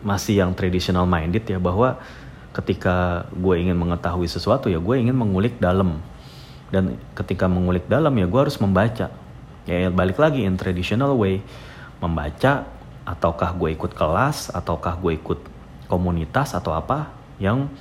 masih 0.08 0.39
yang 0.39 0.56
traditional 0.56 1.04
minded 1.04 1.43
ya 1.43 1.60
bahwa 1.60 2.00
ketika 2.58 3.30
gue 3.38 3.56
ingin 3.62 3.78
mengetahui 3.78 4.26
sesuatu 4.26 4.67
ya 4.67 4.82
gue 4.82 4.96
ingin 4.98 5.13
mengulik 5.13 5.62
dalam 5.62 6.02
dan 6.74 6.98
ketika 7.13 7.46
mengulik 7.46 7.86
dalam 7.86 8.12
ya 8.17 8.26
gue 8.26 8.41
harus 8.41 8.58
membaca 8.58 9.13
ya 9.70 9.88
balik 9.93 10.17
lagi 10.17 10.43
in 10.43 10.58
traditional 10.58 11.13
way 11.13 11.39
membaca 12.02 12.65
ataukah 13.08 13.56
gue 13.56 13.78
ikut 13.78 13.93
kelas 13.93 14.52
ataukah 14.52 15.00
gue 15.00 15.15
ikut 15.15 15.39
komunitas 15.88 16.52
atau 16.52 16.76
apa 16.76 17.08
yang 17.39 17.72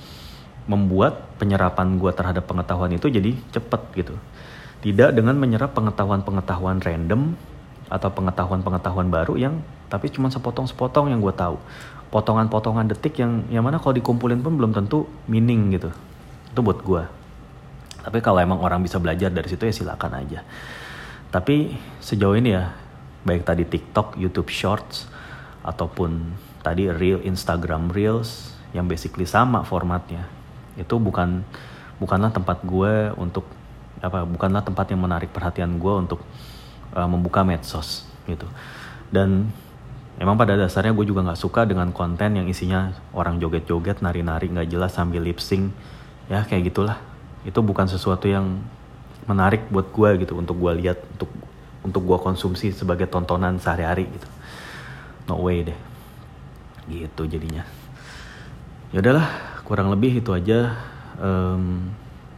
membuat 0.66 1.38
penyerapan 1.38 1.98
gue 1.98 2.10
terhadap 2.10 2.46
pengetahuan 2.46 2.90
itu 2.94 3.06
jadi 3.06 3.34
cepet 3.54 3.82
gitu. 3.94 4.14
Tidak 4.82 5.14
dengan 5.14 5.38
menyerap 5.38 5.74
pengetahuan-pengetahuan 5.74 6.82
random 6.82 7.34
atau 7.86 8.10
pengetahuan-pengetahuan 8.10 9.08
baru 9.10 9.38
yang 9.38 9.62
tapi 9.86 10.10
cuma 10.10 10.26
sepotong-sepotong 10.32 11.14
yang 11.14 11.22
gue 11.22 11.34
tahu. 11.34 11.58
Potongan-potongan 12.10 12.90
detik 12.90 13.18
yang 13.22 13.46
yang 13.50 13.62
mana 13.66 13.78
kalau 13.78 13.94
dikumpulin 13.94 14.42
pun 14.42 14.54
belum 14.58 14.74
tentu 14.74 15.06
meaning 15.30 15.74
gitu. 15.74 15.90
Itu 16.50 16.60
buat 16.62 16.82
gue. 16.82 17.02
Tapi 18.06 18.18
kalau 18.22 18.38
emang 18.38 18.62
orang 18.62 18.82
bisa 18.82 19.02
belajar 19.02 19.30
dari 19.30 19.46
situ 19.50 19.66
ya 19.66 19.74
silakan 19.74 20.22
aja. 20.22 20.46
Tapi 21.30 21.74
sejauh 21.98 22.38
ini 22.38 22.54
ya, 22.54 22.70
baik 23.26 23.42
tadi 23.42 23.66
TikTok, 23.66 24.14
YouTube 24.14 24.46
Shorts, 24.46 25.10
ataupun 25.66 26.38
tadi 26.62 26.86
Reel, 26.86 27.18
Instagram 27.26 27.90
Reels, 27.90 28.54
yang 28.70 28.86
basically 28.86 29.26
sama 29.26 29.66
formatnya 29.66 30.28
itu 30.76 31.00
bukan 31.00 31.40
bukanlah 31.96 32.28
tempat 32.28 32.60
gue 32.60 33.10
untuk 33.16 33.48
apa 34.04 34.28
bukanlah 34.28 34.60
tempat 34.60 34.92
yang 34.92 35.00
menarik 35.00 35.32
perhatian 35.32 35.80
gue 35.80 35.94
untuk 35.96 36.20
uh, 36.94 37.08
membuka 37.08 37.42
medsos 37.42 38.06
gitu. 38.28 38.46
Dan 39.10 39.50
emang 40.20 40.36
pada 40.38 40.54
dasarnya 40.54 40.92
gue 40.92 41.06
juga 41.06 41.22
nggak 41.26 41.40
suka 41.40 41.64
dengan 41.64 41.90
konten 41.90 42.36
yang 42.36 42.46
isinya 42.46 42.94
orang 43.16 43.38
joget-joget 43.42 44.02
nari-nari 44.02 44.50
nggak 44.50 44.68
jelas 44.70 44.92
sambil 44.94 45.22
lip 45.22 45.42
sync. 45.42 45.72
Ya 46.30 46.42
kayak 46.46 46.70
gitulah. 46.74 46.98
Itu 47.46 47.62
bukan 47.62 47.86
sesuatu 47.86 48.26
yang 48.26 48.62
menarik 49.26 49.66
buat 49.70 49.90
gue 49.90 50.26
gitu 50.26 50.38
untuk 50.38 50.58
gue 50.58 50.72
lihat 50.86 50.98
untuk 51.18 51.30
untuk 51.86 52.02
gue 52.02 52.18
konsumsi 52.18 52.74
sebagai 52.74 53.06
tontonan 53.06 53.58
sehari-hari 53.62 54.10
gitu. 54.10 54.28
No 55.30 55.42
way 55.42 55.66
deh. 55.66 55.78
Gitu 56.90 57.22
jadinya. 57.30 57.62
Ya 58.94 59.02
udahlah 59.02 59.26
kurang 59.66 59.90
lebih 59.90 60.22
itu 60.22 60.30
aja 60.30 60.78
um, 61.18 61.90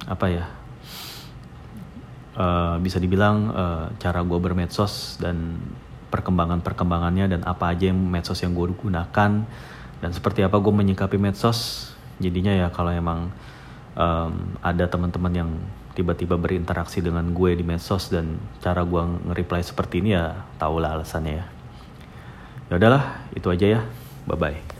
apa 0.08 0.32
ya 0.32 0.44
uh, 2.38 2.78
bisa 2.78 3.02
dibilang 3.02 3.50
uh, 3.50 3.84
cara 3.98 4.22
gue 4.22 4.38
bermedsos 4.38 5.18
dan 5.18 5.58
perkembangan 6.08 6.64
perkembangannya 6.64 7.36
dan 7.36 7.40
apa 7.44 7.74
aja 7.74 7.92
yang 7.92 8.00
medsos 8.00 8.40
yang 8.40 8.56
gue 8.56 8.72
gunakan 8.72 9.44
dan 9.98 10.10
seperti 10.14 10.46
apa 10.46 10.56
gue 10.56 10.72
menyikapi 10.72 11.20
medsos. 11.20 11.90
Jadinya 12.22 12.54
ya 12.54 12.68
kalau 12.72 12.94
emang 12.94 13.28
um, 13.98 14.32
ada 14.64 14.88
teman-teman 14.88 15.32
yang 15.34 15.50
tiba-tiba 15.92 16.38
berinteraksi 16.38 17.02
dengan 17.02 17.34
gue 17.34 17.58
di 17.58 17.66
medsos 17.66 18.08
dan 18.08 18.38
cara 18.62 18.86
gue 18.86 19.02
nge-reply 19.28 19.60
seperti 19.60 20.00
ini 20.00 20.14
ya 20.14 20.46
tau 20.56 20.78
lah 20.78 20.94
alasannya 20.96 21.34
ya. 21.42 21.46
Ya 22.70 22.74
udahlah 22.78 23.04
itu 23.34 23.50
aja 23.50 23.66
ya. 23.78 23.80
Bye 24.24 24.38
bye 24.38 24.77